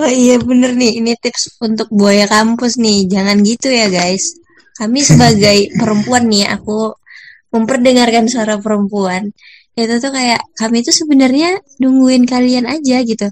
Oh 0.00 0.08
iya 0.08 0.40
bener 0.40 0.72
nih, 0.72 0.96
ini 0.96 1.12
tips 1.12 1.60
untuk 1.60 1.92
buaya 1.92 2.24
kampus 2.24 2.80
nih. 2.80 3.04
Jangan 3.04 3.44
gitu 3.44 3.68
ya 3.68 3.84
guys. 3.92 4.32
Kami 4.80 5.04
sebagai 5.04 5.68
perempuan 5.80 6.24
nih, 6.24 6.48
aku 6.48 6.96
memperdengarkan 7.52 8.24
suara 8.24 8.56
perempuan. 8.56 9.28
Itu 9.78 9.94
tuh 10.02 10.12
kayak 10.12 10.40
kami 10.58 10.82
tuh 10.86 10.94
sebenarnya 10.94 11.58
nungguin 11.82 12.24
kalian 12.26 12.66
aja 12.66 13.02
gitu. 13.02 13.28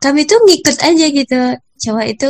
Kami 0.00 0.24
tuh 0.28 0.38
ngikut 0.46 0.76
aja 0.80 1.06
gitu. 1.10 1.40
Cowok 1.80 2.06
itu 2.06 2.28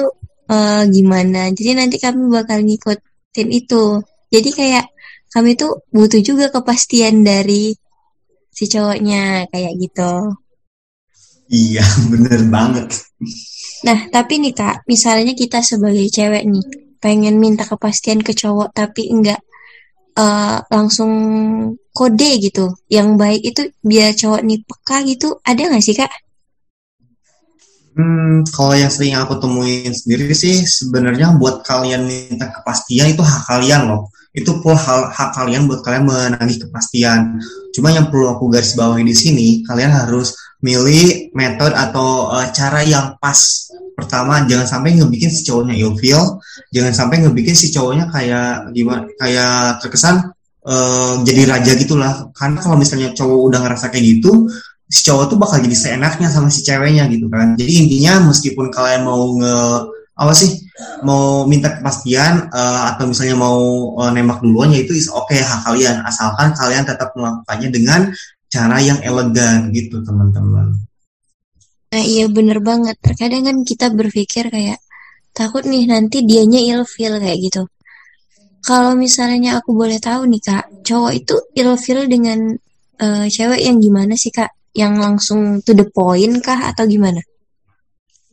eh, 0.51 0.83
gimana. 0.91 1.51
Jadi 1.55 1.71
nanti 1.77 1.97
kami 2.01 2.31
bakal 2.31 2.63
ngikutin 2.65 3.49
itu. 3.51 4.01
Jadi 4.31 4.51
kayak 4.55 4.87
kami 5.31 5.55
tuh 5.55 5.87
butuh 5.95 6.23
juga 6.23 6.51
kepastian 6.51 7.23
dari 7.23 7.75
si 8.51 8.67
cowoknya 8.67 9.47
kayak 9.51 9.75
gitu. 9.79 10.13
iya 11.51 11.83
bener 12.11 12.47
banget 12.47 12.89
Nah, 13.81 14.13
tapi 14.13 14.37
nih 14.45 14.53
Kak, 14.53 14.85
misalnya 14.85 15.33
kita 15.33 15.65
sebagai 15.65 16.05
cewek 16.13 16.45
nih, 16.45 16.65
pengen 17.01 17.41
minta 17.41 17.65
kepastian 17.65 18.21
ke 18.21 18.37
cowok 18.37 18.77
tapi 18.77 19.09
enggak 19.09 19.41
eh, 20.21 20.57
langsung 20.69 21.13
kode 21.97 22.31
gitu. 22.45 22.77
Yang 22.93 23.09
baik 23.17 23.43
itu 23.43 23.63
biar 23.81 24.13
cowok 24.13 24.41
nih 24.45 24.59
peka 24.69 24.97
gitu, 25.09 25.29
ada 25.41 25.63
nggak 25.65 25.85
sih 25.85 25.97
Kak? 25.97 26.13
Hmm, 27.91 28.47
kalau 28.55 28.73
yang 28.79 28.89
sering 28.89 29.19
aku 29.19 29.37
temuin 29.43 29.91
sendiri 29.91 30.31
sih 30.33 30.63
sebenarnya 30.63 31.35
buat 31.37 31.67
kalian 31.67 32.07
minta 32.07 32.49
kepastian 32.49 33.13
itu 33.13 33.21
hak 33.21 33.43
kalian 33.51 33.91
loh. 33.91 34.09
Itu 34.31 34.63
full 34.63 34.79
hal, 34.79 35.11
hak 35.11 35.35
kalian 35.35 35.67
buat 35.67 35.83
kalian 35.83 36.07
menagih 36.07 36.65
kepastian. 36.65 37.43
Cuma 37.75 37.91
yang 37.91 38.07
perlu 38.09 38.31
aku 38.31 38.47
garis 38.47 38.79
bawahi 38.79 39.03
di 39.03 39.13
sini, 39.13 39.47
kalian 39.67 39.91
harus 39.91 40.39
milih 40.61 41.33
metode 41.33 41.75
atau 41.77 42.33
eh, 42.41 42.49
cara 42.53 42.81
yang 42.85 43.17
pas. 43.21 43.69
Pertama, 43.97 44.49
jangan 44.49 44.65
sampai 44.65 44.97
ngebikin 44.97 45.29
si 45.29 45.45
cowoknya 45.45 45.77
ilfeel, 45.77 46.41
jangan 46.73 46.93
sampai 46.97 47.21
ngebikin 47.21 47.53
si 47.53 47.69
cowoknya 47.69 48.09
kayak 48.09 48.73
gimana, 48.73 49.05
kayak 49.21 49.81
terkesan 49.85 50.33
eh, 50.65 51.15
jadi 51.25 51.43
raja 51.49 51.73
gitulah. 51.77 52.33
Karena 52.33 52.59
kalau 52.65 52.77
misalnya 52.81 53.13
cowok 53.13 53.41
udah 53.53 53.61
ngerasa 53.61 53.93
kayak 53.93 54.05
gitu, 54.21 54.49
si 54.89 55.01
cowok 55.05 55.37
tuh 55.37 55.39
bakal 55.41 55.61
jadi 55.61 55.77
seenaknya 55.77 56.29
sama 56.33 56.49
si 56.49 56.65
ceweknya 56.65 57.09
gitu 57.13 57.29
kan. 57.29 57.57
Jadi 57.61 57.73
intinya 57.87 58.25
meskipun 58.33 58.73
kalian 58.73 59.05
mau 59.05 59.37
nge 59.37 59.57
apa 60.21 60.37
sih 60.37 60.69
mau 61.01 61.49
minta 61.49 61.73
kepastian 61.73 62.53
eh, 62.53 62.81
atau 62.93 63.09
misalnya 63.09 63.37
mau 63.41 63.61
eh, 64.05 64.11
nembak 64.13 64.45
duluan 64.45 64.69
ya 64.69 64.85
itu 64.85 64.93
is 64.93 65.09
oke 65.09 65.33
hak 65.33 65.65
kalian 65.65 66.05
asalkan 66.05 66.53
kalian 66.53 66.85
tetap 66.85 67.17
melakukannya 67.17 67.69
dengan 67.73 68.01
cara 68.51 68.83
yang 68.83 68.99
elegan 69.01 69.71
gitu 69.71 70.03
teman-teman. 70.03 70.75
Nah, 71.91 72.05
iya 72.07 72.27
bener 72.31 72.59
banget. 72.63 72.99
Terkadang 72.99 73.47
kan 73.47 73.57
kita 73.63 73.91
berpikir 73.91 74.51
kayak 74.51 74.79
takut 75.35 75.63
nih 75.67 75.87
nanti 75.87 76.27
dianya 76.27 76.59
ilfeel 76.59 77.19
kayak 77.19 77.39
gitu. 77.39 77.63
Kalau 78.61 78.93
misalnya 78.93 79.63
aku 79.63 79.73
boleh 79.73 79.97
tahu 79.97 80.29
nih 80.29 80.43
Kak, 80.43 80.85
cowok 80.85 81.13
itu 81.17 81.35
ilfeel 81.57 82.07
dengan 82.11 82.55
eh, 83.01 83.27
cewek 83.31 83.63
yang 83.63 83.79
gimana 83.81 84.15
sih 84.19 84.31
Kak? 84.31 84.51
Yang 84.71 84.95
langsung 85.03 85.41
to 85.67 85.75
the 85.75 85.87
point 85.91 86.39
kah 86.45 86.71
atau 86.71 86.87
gimana? 86.87 87.19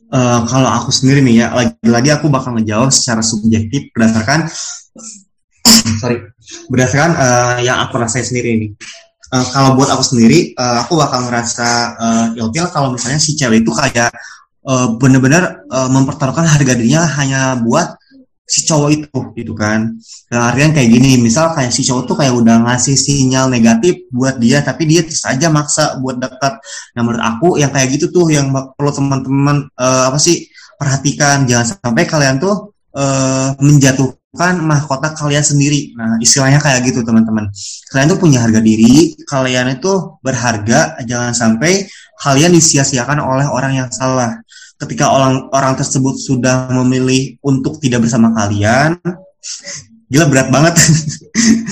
Eh, 0.08 0.40
kalau 0.48 0.70
aku 0.72 0.88
sendiri 0.88 1.20
nih 1.20 1.44
ya 1.44 1.46
lagi-lagi 1.52 2.10
aku 2.16 2.32
bakal 2.32 2.56
ngejawab 2.56 2.88
secara 2.88 3.20
subjektif 3.20 3.92
berdasarkan 3.92 4.48
sorry 6.00 6.24
berdasarkan 6.72 7.10
eh, 7.12 7.56
yang 7.68 7.76
aku 7.84 8.00
rasain 8.00 8.24
sendiri 8.24 8.56
nih. 8.56 8.70
Eh, 9.28 9.46
kalau 9.52 9.76
buat 9.76 9.92
aku 9.92 10.00
sendiri, 10.00 10.56
eh, 10.56 10.76
aku 10.80 10.96
bakal 10.96 11.28
ngerasa 11.28 11.68
eh, 12.00 12.40
ilfeel 12.40 12.68
kalau 12.72 12.96
misalnya 12.96 13.20
si 13.20 13.36
cewek 13.36 13.60
itu 13.60 13.72
kayak 13.76 14.08
eh, 14.64 14.88
bener-bener 14.96 15.68
eh, 15.68 15.88
mempertaruhkan 15.92 16.48
harga 16.48 16.72
dirinya 16.72 17.04
hanya 17.20 17.60
buat 17.60 17.92
si 18.48 18.64
cowok 18.64 18.88
itu 18.88 19.20
gitu 19.36 19.52
kan. 19.52 20.00
Nah, 20.32 20.48
artian 20.48 20.72
kayak 20.72 20.88
gini, 20.88 21.20
misal 21.20 21.52
kayak 21.52 21.68
si 21.68 21.84
cowok 21.84 22.02
tuh 22.08 22.16
kayak 22.16 22.32
udah 22.32 22.56
ngasih 22.64 22.96
sinyal 22.96 23.52
negatif 23.52 24.08
buat 24.08 24.40
dia, 24.40 24.64
tapi 24.64 24.88
dia 24.88 25.04
terus 25.04 25.20
aja 25.28 25.52
maksa 25.52 26.00
buat 26.00 26.16
dekat. 26.16 26.56
Nah, 26.96 27.00
menurut 27.04 27.20
aku 27.20 27.48
yang 27.60 27.68
kayak 27.68 27.92
gitu 28.00 28.08
tuh 28.08 28.32
yang 28.32 28.48
perlu 28.48 28.88
teman-teman 28.96 29.68
eh, 29.76 30.04
apa 30.08 30.16
sih 30.16 30.48
perhatikan, 30.80 31.44
jangan 31.44 31.76
sampai 31.84 32.08
kalian 32.08 32.40
tuh 32.40 32.72
eh, 32.96 33.52
menjatuhkan 34.38 34.62
mahkota 34.62 35.08
kalian 35.18 35.42
sendiri. 35.42 35.92
Nah, 35.98 36.16
istilahnya 36.22 36.62
kayak 36.62 36.86
gitu 36.86 37.02
teman-teman. 37.02 37.50
Kalian 37.90 38.08
tuh 38.14 38.18
punya 38.22 38.38
harga 38.38 38.62
diri, 38.62 39.18
kalian 39.26 39.74
itu 39.74 40.18
berharga, 40.22 40.94
jangan 41.02 41.34
sampai 41.34 41.90
kalian 42.22 42.54
disia-siakan 42.54 43.18
oleh 43.18 43.46
orang 43.50 43.74
yang 43.74 43.88
salah. 43.90 44.38
Ketika 44.78 45.10
orang 45.10 45.50
orang 45.50 45.74
tersebut 45.74 46.14
sudah 46.14 46.70
memilih 46.70 47.34
untuk 47.42 47.82
tidak 47.82 48.06
bersama 48.06 48.30
kalian, 48.30 48.94
gila 50.12 50.30
berat 50.30 50.48
banget. 50.54 50.74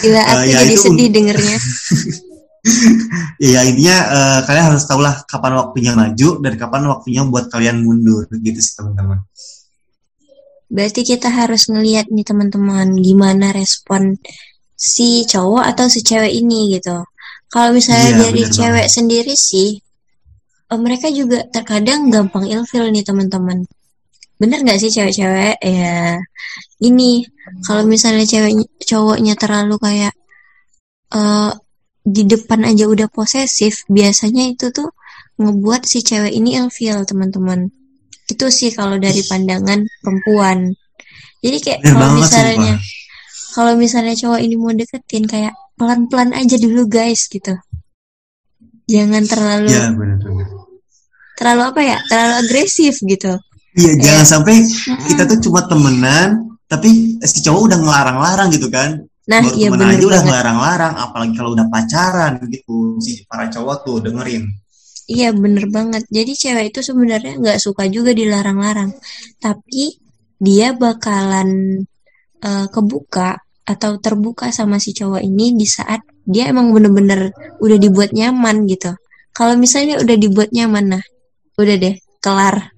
Gila, 0.03 0.19
Eh, 0.19 0.27
aku 0.27 0.43
ya 0.51 0.59
jadi 0.67 0.75
itu- 0.75 0.83
sedih 0.83 1.09
dengernya. 1.15 1.59
ya 3.55 3.63
intinya 3.63 3.97
eh, 4.11 4.39
kalian 4.43 4.75
harus 4.75 4.83
tahulah 4.91 5.23
kapan 5.31 5.55
waktunya 5.55 5.95
maju 5.95 6.43
dan 6.43 6.53
kapan 6.59 6.83
waktunya 6.91 7.23
buat 7.23 7.47
kalian 7.47 7.79
mundur 7.79 8.27
gitu 8.43 8.59
sih 8.59 8.75
teman-teman. 8.75 9.23
Berarti 10.75 11.01
kita 11.07 11.29
harus 11.31 11.71
ngelihat 11.71 12.11
nih 12.11 12.27
teman-teman 12.27 12.89
gimana 12.99 13.55
respon 13.55 14.19
si 14.77 15.25
cowok 15.25 15.65
atau 15.73 15.87
si 15.89 16.01
cewek 16.05 16.33
ini 16.33 16.77
gitu. 16.77 17.03
Kalau 17.49 17.71
misalnya 17.73 18.11
Iya, 18.13 18.19
dari 18.29 18.43
cewek 18.51 18.87
sendiri 18.91 19.35
sih, 19.39 19.79
eh, 20.73 20.79
mereka 20.81 21.07
juga 21.15 21.47
terkadang 21.55 22.11
gampang 22.13 22.45
ilfil 22.51 22.91
nih 22.91 23.05
teman-teman. 23.07 23.65
Bener 24.41 24.59
nggak 24.65 24.79
sih 24.83 24.91
cewek-cewek? 24.93 25.57
Ya, 25.65 26.21
ini 26.85 27.25
kalau 27.65 27.83
misalnya 27.89 28.27
cewek 28.29 28.53
cowoknya 28.85 29.35
terlalu 29.39 29.77
kayak 29.81 30.13
eh 31.19 31.53
di 32.07 32.23
depan 32.33 32.61
aja 32.71 32.85
udah 32.87 33.09
posesif, 33.11 33.83
biasanya 33.91 34.45
itu 34.53 34.71
tuh 34.71 34.89
ngebuat 35.41 35.83
si 35.91 35.99
cewek 36.07 36.33
ini 36.39 36.51
ilfil 36.61 37.03
teman-teman. 37.11 37.71
Itu 38.27 38.47
sih 38.51 38.75
kalau 38.75 38.99
dari 38.99 39.23
pandangan 39.23 39.87
perempuan. 40.03 40.75
Jadi 41.41 41.59
kayak 41.63 41.81
Bener 41.87 41.95
kalau 41.95 42.11
misalnya 42.19 42.75
kalau 43.55 43.73
misalnya 43.79 44.15
cowok 44.19 44.41
ini 44.43 44.55
mau 44.59 44.75
deketin 44.75 45.25
kayak 45.25 45.55
pelan-pelan 45.79 46.35
aja 46.35 46.57
dulu 46.59 46.91
guys 46.91 47.31
gitu. 47.31 47.55
Jangan 48.87 49.25
terlalu 49.27 49.71
benar-benar. 49.71 50.49
terlalu 51.37 51.63
apa 51.71 51.81
ya? 51.83 51.99
Terlalu 52.07 52.35
agresif 52.43 52.95
gitu. 53.03 53.33
Iya 53.77 53.93
jangan 54.01 54.27
sampai 54.27 54.57
kita 55.05 55.29
tuh 55.29 55.39
cuma 55.49 55.69
temenan 55.69 56.57
tapi 56.67 57.21
si 57.23 57.45
cowok 57.45 57.61
udah 57.71 57.79
ngelarang-larang 57.79 58.49
gitu 58.51 58.69
kan. 58.73 59.05
Nah, 59.27 59.43
Baru 59.43 59.59
iya 59.59 59.69
aja 59.71 60.07
udah 60.07 60.23
ngelarang-larang 60.23 60.95
apalagi 60.97 61.33
kalau 61.35 61.51
udah 61.53 61.67
pacaran 61.67 62.39
gitu 62.47 62.97
si 63.03 63.27
para 63.27 63.51
cowok 63.51 63.77
tuh 63.83 63.97
dengerin. 64.01 64.47
Iya 65.07 65.31
bener 65.35 65.71
banget. 65.71 66.03
Jadi 66.11 66.33
cewek 66.35 66.75
itu 66.75 66.81
sebenarnya 66.83 67.39
nggak 67.39 67.59
suka 67.63 67.87
juga 67.87 68.11
dilarang-larang. 68.11 68.91
Tapi 69.39 69.95
dia 70.37 70.75
bakalan 70.75 71.83
eh, 72.43 72.67
kebuka 72.75 73.39
atau 73.67 73.99
terbuka 73.99 74.55
sama 74.55 74.79
si 74.79 74.95
cowok 74.95 75.23
ini 75.23 75.55
di 75.59 75.67
saat 75.67 76.03
dia 76.27 76.51
emang 76.51 76.71
bener-bener 76.75 77.31
udah 77.63 77.79
dibuat 77.79 78.11
nyaman 78.15 78.67
gitu. 78.67 78.95
Kalau 79.31 79.55
misalnya 79.55 80.01
udah 80.03 80.17
dibuat 80.19 80.51
nyaman, 80.51 80.99
nah 80.99 81.05
udah 81.59 81.77
deh 81.79 81.95
kelar. 82.19 82.75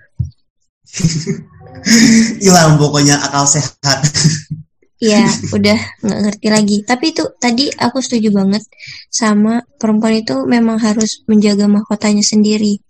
Hilang 2.45 2.77
pokoknya 2.77 3.17
akal 3.25 3.49
sehat. 3.49 3.73
Iya, 4.99 5.31
udah 5.55 5.79
nggak 6.03 6.21
ngerti 6.27 6.47
lagi. 6.51 6.77
Tapi 6.83 7.05
itu 7.15 7.23
tadi 7.39 7.71
aku 7.71 8.03
setuju 8.03 8.35
banget 8.35 8.67
sama 9.15 9.63
perempuan 9.79 10.19
itu 10.19 10.43
memang 10.43 10.83
harus 10.83 11.23
menjaga 11.31 11.71
mahkotanya 11.71 12.27
sendiri. 12.27 12.83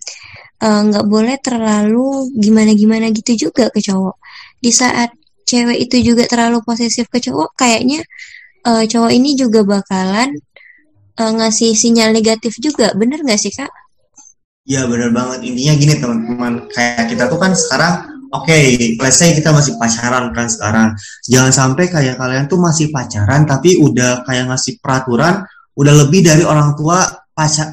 Eh, 0.59 0.81
nggak 0.89 1.05
boleh 1.05 1.37
terlalu 1.45 2.33
gimana-gimana 2.33 3.13
gitu 3.13 3.49
juga 3.49 3.69
ke 3.69 3.85
cowok. 3.85 4.17
Di 4.57 4.73
saat 4.73 5.13
cewek 5.45 5.79
itu 5.85 5.97
juga 6.01 6.25
terlalu 6.25 6.65
posesif 6.65 7.13
ke 7.13 7.21
cowok, 7.21 7.53
kayaknya 7.61 8.01
eh, 8.65 8.85
cowok 8.89 9.13
ini 9.13 9.37
juga 9.37 9.61
bakalan 9.69 10.33
eh, 11.21 11.33
ngasih 11.37 11.77
sinyal 11.77 12.17
negatif 12.17 12.57
juga. 12.57 12.97
Bener 12.97 13.21
nggak 13.21 13.37
sih 13.37 13.53
kak? 13.53 13.69
Iya 14.65 14.89
bener 14.89 15.13
banget. 15.13 15.45
Intinya 15.45 15.75
gini 15.77 15.95
teman-teman, 16.01 16.53
kayak 16.73 17.13
kita 17.13 17.29
tuh 17.29 17.37
kan 17.37 17.53
sekarang 17.53 18.18
oke, 18.33 18.59
let's 19.01 19.19
say 19.19 19.33
kita 19.33 19.51
masih 19.51 19.77
pacaran 19.81 20.31
kan 20.33 20.47
sekarang. 20.47 20.89
Jangan 21.29 21.53
sampai 21.53 21.85
kayak 21.89 22.17
kalian 22.21 22.45
tuh 22.47 22.61
masih 22.61 22.93
pacaran 22.93 23.45
tapi 23.49 23.81
udah 23.81 24.25
kayak 24.25 24.49
ngasih 24.53 24.81
peraturan 24.81 25.45
udah 25.79 25.95
lebih 26.05 26.27
dari 26.27 26.43
orang 26.43 26.75
tua 26.75 27.07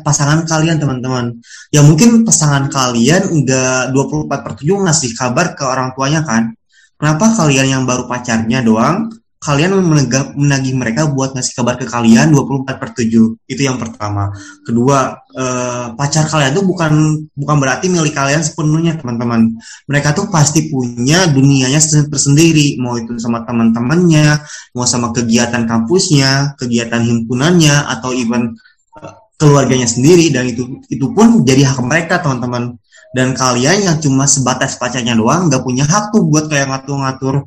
pasangan 0.06 0.46
kalian 0.46 0.78
teman-teman. 0.78 1.41
Ya 1.74 1.82
mungkin 1.82 2.22
pasangan 2.22 2.70
kalian 2.70 3.34
udah 3.34 3.89
24 3.89 4.30
per 4.30 4.54
7 4.62 4.86
ngasih 4.86 5.12
kabar 5.18 5.58
ke 5.58 5.63
orang 5.65 5.89
tuanya 5.98 6.22
kan. 6.22 6.54
Kenapa 6.96 7.34
kalian 7.34 7.68
yang 7.68 7.84
baru 7.84 8.08
pacarnya 8.08 8.62
doang 8.62 9.10
kalian 9.45 9.77
menegak, 9.77 10.34
menagih 10.34 10.73
mereka 10.73 11.05
buat 11.05 11.38
ngasih 11.38 11.53
kabar 11.53 11.77
ke 11.77 11.86
kalian 11.86 12.34
24 12.34 12.81
per 12.81 12.89
7 12.97 13.45
itu 13.45 13.62
yang 13.62 13.77
pertama. 13.77 14.34
Kedua 14.65 15.21
eh, 15.38 15.86
pacar 15.93 16.25
kalian 16.25 16.58
tuh 16.58 16.65
bukan 16.65 16.91
bukan 17.38 17.58
berarti 17.62 17.86
milik 17.93 18.17
kalian 18.17 18.41
sepenuhnya 18.41 18.97
teman-teman. 18.97 19.53
Mereka 19.86 20.17
tuh 20.17 20.34
pasti 20.34 20.73
punya 20.73 21.29
dunianya 21.29 21.77
sen- 21.77 22.10
tersendiri. 22.10 22.81
Mau 22.81 22.97
itu 22.97 23.13
sama 23.21 23.45
teman-temannya 23.45 24.41
mau 24.73 24.89
sama 24.89 25.13
kegiatan 25.13 25.69
kampusnya 25.69 26.58
kegiatan 26.58 27.05
himpunannya 27.05 27.86
atau 27.86 28.17
even 28.17 28.58
eh, 28.97 29.13
keluarganya 29.38 29.86
sendiri. 29.86 30.34
Dan 30.34 30.49
itu 30.49 30.81
itu 30.89 31.05
pun 31.13 31.45
jadi 31.45 31.69
hak 31.69 31.86
mereka 31.86 32.17
teman-teman. 32.17 32.81
Dan 33.13 33.38
kalian 33.38 33.93
yang 33.93 33.97
cuma 34.01 34.25
sebatas 34.25 34.75
pacarnya 34.81 35.13
doang 35.13 35.47
nggak 35.53 35.62
punya 35.62 35.86
hak 35.86 36.12
tuh 36.12 36.25
buat 36.25 36.49
kayak 36.49 36.67
ngatur-ngatur 36.67 37.45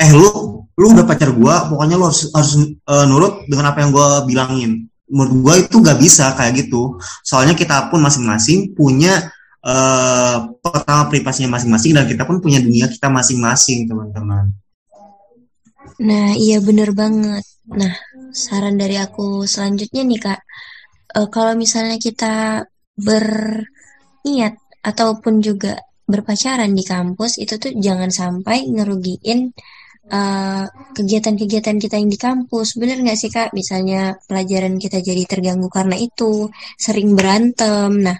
eh 0.00 0.10
lu 0.16 0.64
lu 0.80 0.86
udah 0.96 1.04
pacar 1.04 1.30
gua 1.36 1.68
pokoknya 1.68 2.00
lu 2.00 2.08
harus 2.08 2.32
harus 2.32 2.52
eh, 2.72 3.04
nurut 3.06 3.44
dengan 3.46 3.70
apa 3.70 3.84
yang 3.84 3.90
gua 3.92 4.24
bilangin. 4.24 4.88
Menurut 5.10 5.32
gua 5.42 5.54
itu 5.60 5.76
gak 5.82 5.98
bisa 6.00 6.32
kayak 6.38 6.66
gitu. 6.66 6.96
Soalnya 7.26 7.52
kita 7.52 7.92
pun 7.92 8.00
masing-masing 8.00 8.72
punya 8.72 9.30
eh 9.60 10.36
pertama 10.64 11.12
privasinya 11.12 11.60
masing-masing 11.60 11.92
dan 11.92 12.08
kita 12.08 12.24
pun 12.24 12.40
punya 12.40 12.64
dunia 12.64 12.88
kita 12.88 13.12
masing-masing 13.12 13.84
teman-teman. 13.84 14.56
Nah, 16.00 16.32
iya 16.32 16.64
bener 16.64 16.96
banget. 16.96 17.44
Nah, 17.68 17.92
saran 18.32 18.80
dari 18.80 18.96
aku 18.96 19.44
selanjutnya 19.44 20.00
nih 20.00 20.16
Kak, 20.16 20.40
Eh, 21.10 21.28
kalau 21.34 21.58
misalnya 21.58 21.98
kita 21.98 22.62
berniat 22.94 24.54
ataupun 24.80 25.42
juga 25.42 25.82
berpacaran 26.06 26.70
di 26.70 26.84
kampus, 26.86 27.38
itu 27.42 27.58
tuh 27.58 27.74
jangan 27.74 28.10
sampai 28.14 28.70
ngerugiin 28.70 29.50
eh, 30.10 30.64
kegiatan-kegiatan 30.96 31.76
kita 31.78 31.94
yang 32.00 32.10
di 32.10 32.18
kampus. 32.18 32.68
Bener 32.80 32.98
nggak 33.02 33.18
sih 33.18 33.30
Kak? 33.30 33.54
Misalnya 33.54 34.18
pelajaran 34.28 34.74
kita 34.82 34.98
jadi 35.00 35.22
terganggu 35.30 35.68
karena 35.70 35.96
itu, 35.98 36.50
sering 36.76 37.14
berantem. 37.18 37.90
Nah, 38.06 38.18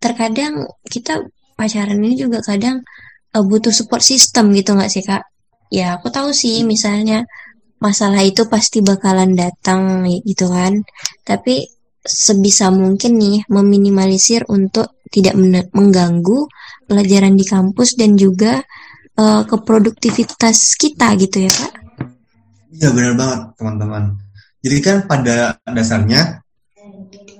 terkadang 0.00 0.64
kita 0.88 1.24
pacaran 1.58 1.98
ini 2.02 2.14
juga 2.24 2.38
kadang 2.40 2.80
eh, 3.34 3.44
butuh 3.44 3.72
support 3.72 4.02
system 4.02 4.50
gitu 4.56 4.74
nggak 4.76 4.90
sih 4.92 5.04
Kak? 5.04 5.22
Ya, 5.72 5.96
aku 5.98 6.08
tahu 6.12 6.30
sih 6.32 6.62
misalnya 6.64 7.24
masalah 7.82 8.22
itu 8.24 8.46
pasti 8.48 8.80
bakalan 8.80 9.36
datang 9.36 10.08
gitu 10.24 10.48
kan. 10.48 10.80
Tapi 11.26 11.68
sebisa 12.04 12.68
mungkin 12.68 13.16
nih 13.16 13.48
meminimalisir 13.48 14.44
untuk 14.48 15.00
tidak 15.08 15.34
men- 15.40 15.70
mengganggu 15.72 16.48
pelajaran 16.84 17.34
di 17.34 17.44
kampus 17.48 17.96
dan 17.96 18.12
juga 18.20 18.60
eh, 19.18 19.42
keproduktivitas 19.46 20.78
kita 20.78 21.14
gitu 21.18 21.46
ya 21.46 21.50
Kak. 21.50 21.72
Iya 22.74 22.88
benar 22.90 23.14
banget 23.14 23.40
teman-teman. 23.54 24.04
Jadi 24.64 24.76
kan 24.80 24.96
pada 25.06 25.60
dasarnya 25.68 26.42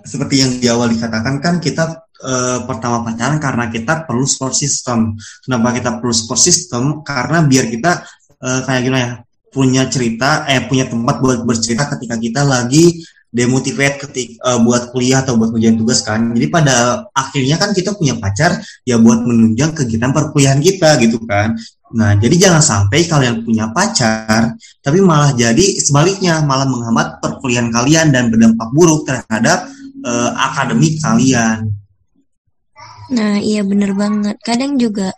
seperti 0.04 0.44
yang 0.44 0.50
di 0.60 0.66
awal 0.68 0.92
dikatakan 0.92 1.40
kan 1.40 1.54
kita 1.58 2.04
eh, 2.22 2.58
pertama 2.68 3.02
pacaran 3.02 3.40
karena 3.40 3.66
kita 3.72 4.04
perlu 4.06 4.28
support 4.28 4.54
system. 4.54 5.18
Kenapa 5.42 5.74
kita 5.74 5.90
perlu 5.98 6.14
support 6.14 6.38
system? 6.38 7.02
Karena 7.02 7.42
biar 7.42 7.66
kita 7.72 8.04
eh, 8.38 8.60
kayak 8.62 8.82
gimana 8.84 9.02
ya 9.02 9.12
punya 9.54 9.87
cerita 9.87 10.42
eh 10.50 10.66
punya 10.66 10.90
tempat 10.90 11.22
buat 11.22 11.46
bercerita 11.46 11.87
ketika 11.94 12.18
kita 12.18 12.42
lagi 12.42 12.98
demotivate 13.35 13.99
ketik 13.99 14.38
eh, 14.38 14.59
buat 14.62 14.94
kuliah 14.94 15.27
atau 15.27 15.35
buat 15.35 15.51
kerjaan 15.51 15.75
tugas 15.75 16.07
kan. 16.07 16.31
Jadi 16.31 16.47
pada 16.47 17.03
akhirnya 17.11 17.59
kan 17.59 17.75
kita 17.75 17.99
punya 17.99 18.14
pacar 18.14 18.62
ya 18.87 18.94
buat 19.03 19.27
menunjang 19.27 19.75
kegiatan 19.75 20.14
perkuliahan 20.14 20.62
kita 20.62 21.03
gitu 21.03 21.18
kan. 21.27 21.59
Nah, 21.94 22.14
jadi 22.18 22.49
jangan 22.49 22.62
sampai 22.62 23.07
kalian 23.11 23.42
punya 23.42 23.75
pacar 23.75 24.55
tapi 24.83 24.99
malah 25.03 25.35
jadi 25.35 25.83
sebaliknya 25.83 26.42
malah 26.47 26.66
menghambat 26.66 27.18
perkuliahan 27.18 27.75
kalian 27.75 28.14
dan 28.14 28.31
berdampak 28.31 28.70
buruk 28.70 29.03
terhadap 29.03 29.66
eh, 30.07 30.31
akademik 30.38 31.03
kalian. 31.03 31.75
Nah, 33.11 33.42
iya 33.42 33.66
bener 33.66 33.92
banget. 33.99 34.38
Kadang 34.47 34.79
juga 34.79 35.11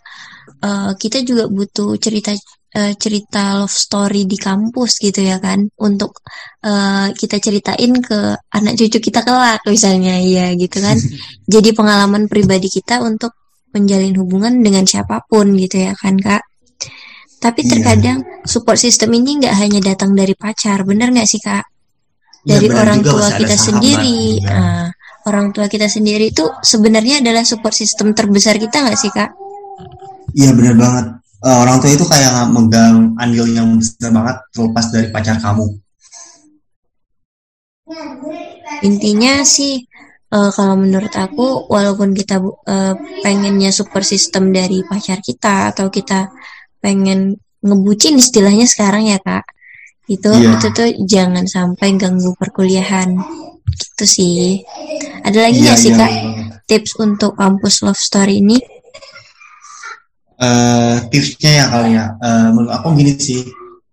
eh, 0.65 0.91
kita 0.97 1.21
juga 1.21 1.45
butuh 1.45 1.93
cerita 2.01 2.33
eh, 2.75 2.93
cerita 2.99 3.61
love 3.61 3.71
story 3.71 4.27
di 4.27 4.35
kampus 4.35 4.99
gitu 4.99 5.23
ya 5.23 5.39
kan 5.39 5.67
untuk 5.79 6.19
eh, 6.63 7.13
kita 7.13 7.39
ceritain 7.39 7.93
ke 8.03 8.35
anak 8.51 8.73
cucu 8.75 8.99
kita 8.99 9.23
kelak 9.23 9.61
misalnya 9.63 10.19
ya 10.19 10.51
gitu 10.55 10.81
kan. 10.81 10.97
Jadi 11.53 11.69
pengalaman 11.71 12.27
pribadi 12.27 12.67
kita 12.67 12.99
untuk 12.99 13.31
menjalin 13.71 14.15
hubungan 14.17 14.63
dengan 14.63 14.83
siapa 14.87 15.21
pun 15.27 15.53
gitu 15.53 15.87
ya 15.87 15.93
kan 15.95 16.17
Kak. 16.17 16.43
Tapi 17.37 17.61
Iya. 17.61 17.69
terkadang 17.77 18.19
support 18.43 18.81
system 18.81 19.13
ini 19.13 19.37
nggak 19.45 19.53
hanya 19.53 19.79
datang 19.93 20.17
dari 20.17 20.33
pacar, 20.33 20.81
bener 20.81 21.13
nggak 21.13 21.29
sih 21.29 21.37
Kak? 21.37 21.65
Ya, 22.47 22.57
Dari 22.57 22.67
benar 22.71 22.81
orang 22.87 22.99
tua 23.05 23.27
kita 23.29 23.53
sahabat 23.53 23.61
sendiri. 23.61 24.17
juga. 24.41 24.49
Nah, 24.49 24.85
orang 25.27 25.47
tua 25.51 25.65
kita 25.67 25.85
sendiri 25.85 26.31
itu 26.31 26.47
sebenarnya 26.63 27.19
adalah 27.21 27.43
support 27.43 27.75
system 27.75 28.15
terbesar 28.15 28.55
kita 28.57 28.81
nggak 28.81 28.97
sih 28.97 29.11
Kak? 29.13 29.29
Iya 30.33 30.49
benar 30.55 30.75
banget. 30.75 31.05
Eh, 31.47 31.57
orang 31.63 31.79
tua 31.79 31.95
itu 31.95 32.03
kayak 32.03 32.29
nggak 32.35 32.49
megang 32.51 33.15
andil 33.15 33.47
yang 33.47 33.79
besar 33.79 34.11
banget 34.11 34.37
terlepas 34.51 34.85
dari 34.91 35.07
pacar 35.15 35.39
kamu. 35.39 35.65
Intinya 38.83 39.47
sih 39.47 39.79
eh, 40.27 40.49
kalau 40.51 40.75
menurut 40.75 41.13
aku 41.15 41.71
walaupun 41.71 42.11
kita 42.11 42.43
eh, 42.67 42.95
pengennya 43.23 43.71
super 43.71 44.03
system 44.03 44.51
dari 44.51 44.83
pacar 44.83 45.23
kita 45.23 45.71
atau 45.71 45.87
kita 45.87 46.27
pengen 46.83 47.39
ngebucin 47.63 48.19
istilahnya 48.19 48.67
sekarang 48.67 49.07
ya 49.07 49.17
kak 49.23 49.47
itu 50.07 50.29
Iya. 50.29 50.55
itu 50.55 50.67
tuh 50.71 50.89
jangan 51.03 51.43
sampai 51.47 51.99
ganggu 51.99 52.31
perkuliahan 52.39 53.17
gitu 53.67 54.05
sih 54.07 54.63
ada 55.25 55.49
lagi 55.49 55.59
nggak 55.59 55.79
sih 55.79 55.91
iya, 55.91 55.99
kak 55.99 56.11
iya. 56.11 56.21
tips 56.63 56.95
untuk 57.01 57.35
kampus 57.35 57.83
love 57.83 57.99
story 57.99 58.39
ini 58.39 58.55
eh 60.37 60.95
tipsnya 61.11 61.51
ya 61.59 61.65
kali 61.73 61.89
ya 61.97 62.05
Eh, 62.21 62.47
menurut 62.53 62.71
aku 62.73 62.87
gini 62.97 63.13
sih. 63.17 63.41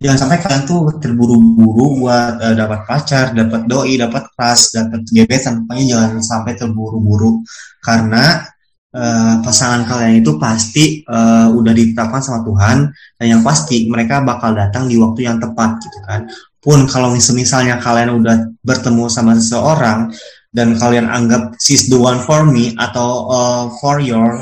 Jangan 0.02 0.18
sampai 0.26 0.38
kalian 0.44 0.62
tuh 0.68 0.80
terburu-buru 1.00 2.04
buat 2.04 2.36
eh, 2.44 2.54
dapat 2.58 2.80
pacar 2.84 3.32
dapat 3.32 3.64
doi 3.70 3.96
dapat 3.96 4.22
kelas 4.36 4.60
dapat 4.76 5.00
gebetan. 5.08 5.64
Pokoknya 5.64 5.84
jangan 5.96 6.20
sampai 6.20 6.52
terburu-buru. 6.60 7.40
Karena 7.80 8.44
eh, 8.92 9.34
pasangan 9.44 9.82
kalian 9.88 10.20
itu 10.20 10.36
pasti 10.36 11.00
eh, 11.04 11.48
udah 11.48 11.72
ditetapkan 11.72 12.20
sama 12.20 12.40
Tuhan. 12.44 12.78
Dan 13.16 13.26
yang 13.38 13.42
pasti 13.46 13.88
mereka 13.88 14.20
bakal 14.20 14.52
datang 14.52 14.84
di 14.90 14.96
waktu 15.00 15.24
yang 15.28 15.38
tepat 15.40 15.80
gitu 15.80 15.98
kan. 16.04 16.28
Pun 16.60 16.88
kalau 16.88 17.12
mis- 17.12 17.32
misalnya 17.36 17.76
kalian 17.80 18.20
udah 18.20 18.36
bertemu 18.64 19.04
sama 19.12 19.36
seseorang 19.36 20.08
dan 20.54 20.78
kalian 20.78 21.10
anggap 21.10 21.52
she's 21.58 21.90
the 21.90 21.98
one 21.98 22.22
for 22.22 22.46
me 22.46 22.72
atau 22.78 23.26
uh, 23.26 23.64
for 23.82 23.98
your 23.98 24.38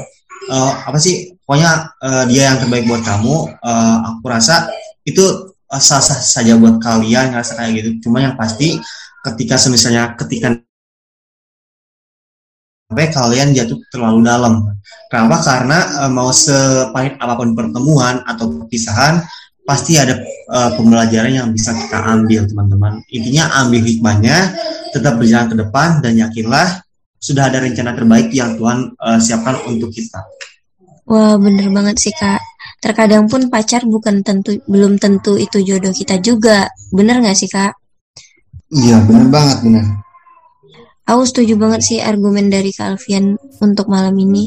uh, 0.53 0.73
apa 0.87 1.01
sih 1.01 1.32
pokoknya 1.47 1.93
uh, 2.01 2.25
dia 2.31 2.53
yang 2.53 2.59
terbaik 2.63 2.87
buat 2.87 3.03
kamu. 3.03 3.35
Uh, 3.61 3.97
aku 4.09 4.25
rasa 4.31 4.71
itu 5.03 5.53
uh, 5.69 5.83
sah-sah 5.83 6.19
saja 6.21 6.55
buat 6.57 6.79
kalian 6.79 7.35
ngerasa 7.35 7.59
kayak 7.59 7.73
gitu. 7.83 8.09
Cuma 8.09 8.23
yang 8.23 8.35
pasti 8.39 8.79
ketika 9.23 9.59
semisalnya 9.59 10.15
ketika 10.19 10.59
sampai 12.91 13.09
kalian 13.09 13.57
jatuh 13.57 13.79
terlalu 13.89 14.21
dalam. 14.27 14.55
Kenapa? 15.09 15.41
Karena 15.45 15.79
uh, 16.07 16.11
mau 16.13 16.31
sepahit 16.31 17.17
apa 17.19 17.35
pun 17.37 17.57
pertemuan 17.57 18.21
atau 18.25 18.53
perpisahan 18.53 19.23
pasti 19.63 19.95
ada 19.95 20.19
uh, 20.51 20.75
pembelajaran 20.75 21.33
yang 21.33 21.49
bisa 21.55 21.73
kita 21.73 21.99
ambil 22.03 22.45
teman-teman. 22.45 22.99
Intinya 23.15 23.49
ambil 23.63 23.83
hikmahnya 23.87 24.37
tetap 24.93 25.17
berjalan 25.17 25.49
ke 25.49 25.57
depan 25.57 25.89
dan 26.05 26.19
yakinlah 26.19 26.83
sudah 27.23 27.47
ada 27.47 27.63
rencana 27.63 27.95
terbaik 27.95 28.35
yang 28.35 28.59
Tuhan 28.59 28.93
uh, 28.99 29.19
siapkan 29.23 29.55
untuk 29.71 29.95
kita 29.95 30.19
wah 31.07 31.35
bener 31.37 31.69
banget 31.71 31.97
sih 31.99 32.15
kak 32.15 32.41
terkadang 32.83 33.31
pun 33.31 33.47
pacar 33.47 33.83
bukan 33.87 34.27
tentu 34.27 34.59
belum 34.67 34.99
tentu 34.99 35.39
itu 35.39 35.63
jodoh 35.63 35.95
kita 35.95 36.19
juga 36.19 36.67
bener 36.91 37.23
nggak 37.23 37.37
sih 37.39 37.51
kak 37.51 37.75
iya 38.73 39.03
benar 39.05 39.27
banget 39.31 39.59
benar 39.63 39.87
Aku 41.03 41.27
setuju 41.27 41.59
banget 41.59 41.83
sih 41.83 41.99
argumen 41.99 42.47
dari 42.47 42.71
Kak 42.71 42.95
Alfian 42.95 43.35
untuk 43.59 43.91
malam 43.91 44.15
ini. 44.15 44.47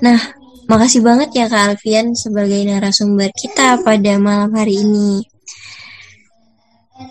Nah, 0.00 0.16
makasih 0.64 1.04
banget 1.04 1.36
ya 1.36 1.52
Kak 1.52 1.76
Alfian 1.76 2.16
sebagai 2.16 2.64
narasumber 2.64 3.28
kita 3.36 3.76
pada 3.84 4.16
malam 4.16 4.56
hari 4.56 4.80
ini. 4.80 5.20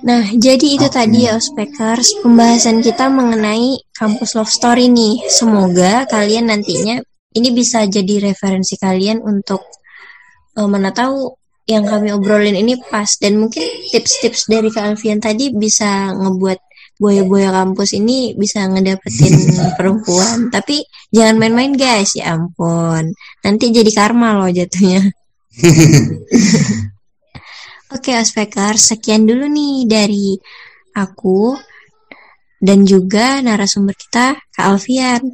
Nah, 0.02 0.34
jadi 0.34 0.82
itu 0.82 0.88
Oke. 0.90 0.98
tadi 0.98 1.30
ya 1.30 1.38
Ospekers, 1.38 2.26
pembahasan 2.26 2.82
kita 2.82 3.06
mengenai 3.06 3.86
kampus 3.94 4.34
love 4.34 4.50
story 4.50 4.90
nih. 4.90 5.30
Semoga 5.30 6.10
kalian 6.10 6.50
nantinya 6.50 7.06
ini 7.36 7.50
bisa 7.56 7.88
jadi 7.88 8.32
referensi 8.32 8.76
kalian 8.76 9.24
untuk 9.24 9.64
eh, 10.58 10.68
mana 10.68 10.92
tahu 10.92 11.32
yang 11.70 11.88
kami 11.88 12.12
obrolin 12.12 12.58
ini 12.58 12.76
pas 12.90 13.08
dan 13.22 13.40
mungkin 13.40 13.64
tips-tips 13.94 14.52
dari 14.52 14.68
Kak 14.74 14.92
Alfian 14.92 15.24
tadi 15.24 15.56
bisa 15.56 16.12
ngebuat 16.12 16.60
boya-boya 17.02 17.50
kampus 17.50 17.98
ini 17.98 18.38
bisa 18.38 18.70
ngedapetin 18.70 19.34
perempuan. 19.78 20.54
Tapi 20.54 20.86
jangan 21.10 21.42
main-main 21.42 21.74
guys, 21.74 22.14
ya 22.14 22.38
ampun. 22.38 23.10
Nanti 23.42 23.74
jadi 23.74 23.90
karma 23.90 24.38
loh 24.38 24.54
jatuhnya. 24.54 25.10
Oke, 27.98 28.16
Ospeker, 28.16 28.78
sekian 28.78 29.28
dulu 29.28 29.52
nih 29.52 29.84
dari 29.90 30.38
aku 30.96 31.58
dan 32.62 32.86
juga 32.86 33.42
narasumber 33.42 33.98
kita, 33.98 34.38
Kak 34.54 34.66
Alfian. 34.70 35.26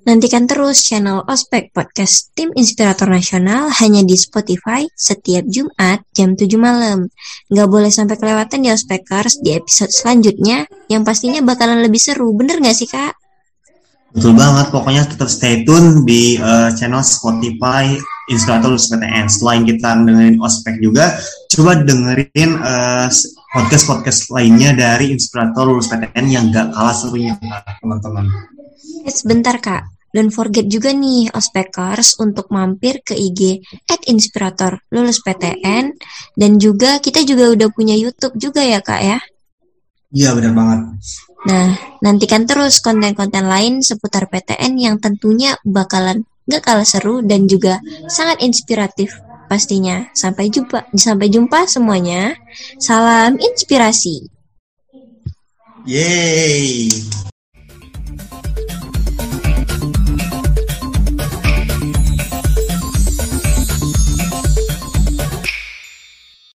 Nantikan 0.00 0.48
terus 0.48 0.80
channel 0.80 1.20
Ospek 1.28 1.76
Podcast 1.76 2.32
Tim 2.32 2.48
Inspirator 2.56 3.04
Nasional 3.04 3.68
hanya 3.84 4.00
di 4.00 4.16
Spotify 4.16 4.88
setiap 4.96 5.44
Jumat 5.44 6.00
jam 6.16 6.32
7 6.32 6.48
malam. 6.56 7.12
Nggak 7.52 7.68
boleh 7.68 7.92
sampai 7.92 8.16
kelewatan 8.16 8.64
ya 8.64 8.72
Ospekers 8.72 9.44
di 9.44 9.52
episode 9.52 9.92
selanjutnya 9.92 10.64
yang 10.88 11.04
pastinya 11.04 11.44
bakalan 11.44 11.84
lebih 11.84 12.00
seru. 12.00 12.32
Bener 12.32 12.64
nggak 12.64 12.76
sih 12.76 12.88
Kak? 12.88 13.20
betul 14.10 14.34
banget 14.34 14.74
pokoknya 14.74 15.06
tetap 15.06 15.30
stay 15.30 15.62
tune 15.62 16.02
di 16.02 16.34
uh, 16.42 16.74
channel 16.74 16.98
Spotify 16.98 17.94
Inspirator 18.26 18.74
PTN 18.74 19.26
selain 19.30 19.62
kita 19.62 20.02
dengerin 20.02 20.42
ospek 20.42 20.82
juga 20.82 21.14
coba 21.54 21.78
dengerin 21.86 22.58
uh, 22.58 23.06
podcast 23.54 23.84
podcast 23.86 24.20
lainnya 24.34 24.74
dari 24.74 25.14
Inspirator 25.14 25.62
Lulus 25.62 25.86
PTN 25.86 26.26
yang 26.26 26.50
gak 26.50 26.74
kalah 26.74 26.94
serunya 26.94 27.38
teman-teman 27.78 28.26
sebentar 29.08 29.58
Kak. 29.58 29.90
Don't 30.10 30.34
forget 30.34 30.66
juga 30.66 30.90
nih 30.90 31.30
Ospekers 31.30 32.18
untuk 32.18 32.50
mampir 32.50 32.98
ke 33.06 33.14
IG 33.14 33.62
at 33.86 34.02
Inspirator 34.10 34.82
Lulus 34.90 35.22
PTN 35.22 35.94
dan 36.34 36.58
juga 36.58 36.98
kita 36.98 37.22
juga 37.22 37.54
udah 37.54 37.68
punya 37.70 37.94
YouTube 37.94 38.34
juga 38.34 38.66
ya 38.66 38.82
Kak 38.82 39.00
ya. 39.06 39.18
iya 40.10 40.34
benar 40.34 40.50
banget 40.50 40.80
Nah, 41.40 41.72
nantikan 42.04 42.44
terus 42.44 42.84
konten-konten 42.84 43.48
lain 43.48 43.80
seputar 43.80 44.28
PTN 44.28 44.76
yang 44.76 44.96
tentunya 45.00 45.56
bakalan 45.64 46.28
gak 46.44 46.68
kalah 46.68 46.84
seru 46.84 47.24
dan 47.24 47.48
juga 47.48 47.80
sangat 48.12 48.44
inspiratif 48.44 49.16
pastinya. 49.48 50.04
Sampai 50.12 50.52
jumpa, 50.52 50.92
sampai 50.92 51.32
jumpa 51.32 51.64
semuanya. 51.64 52.36
Salam 52.76 53.40
inspirasi. 53.40 54.28
yeay 55.88 56.92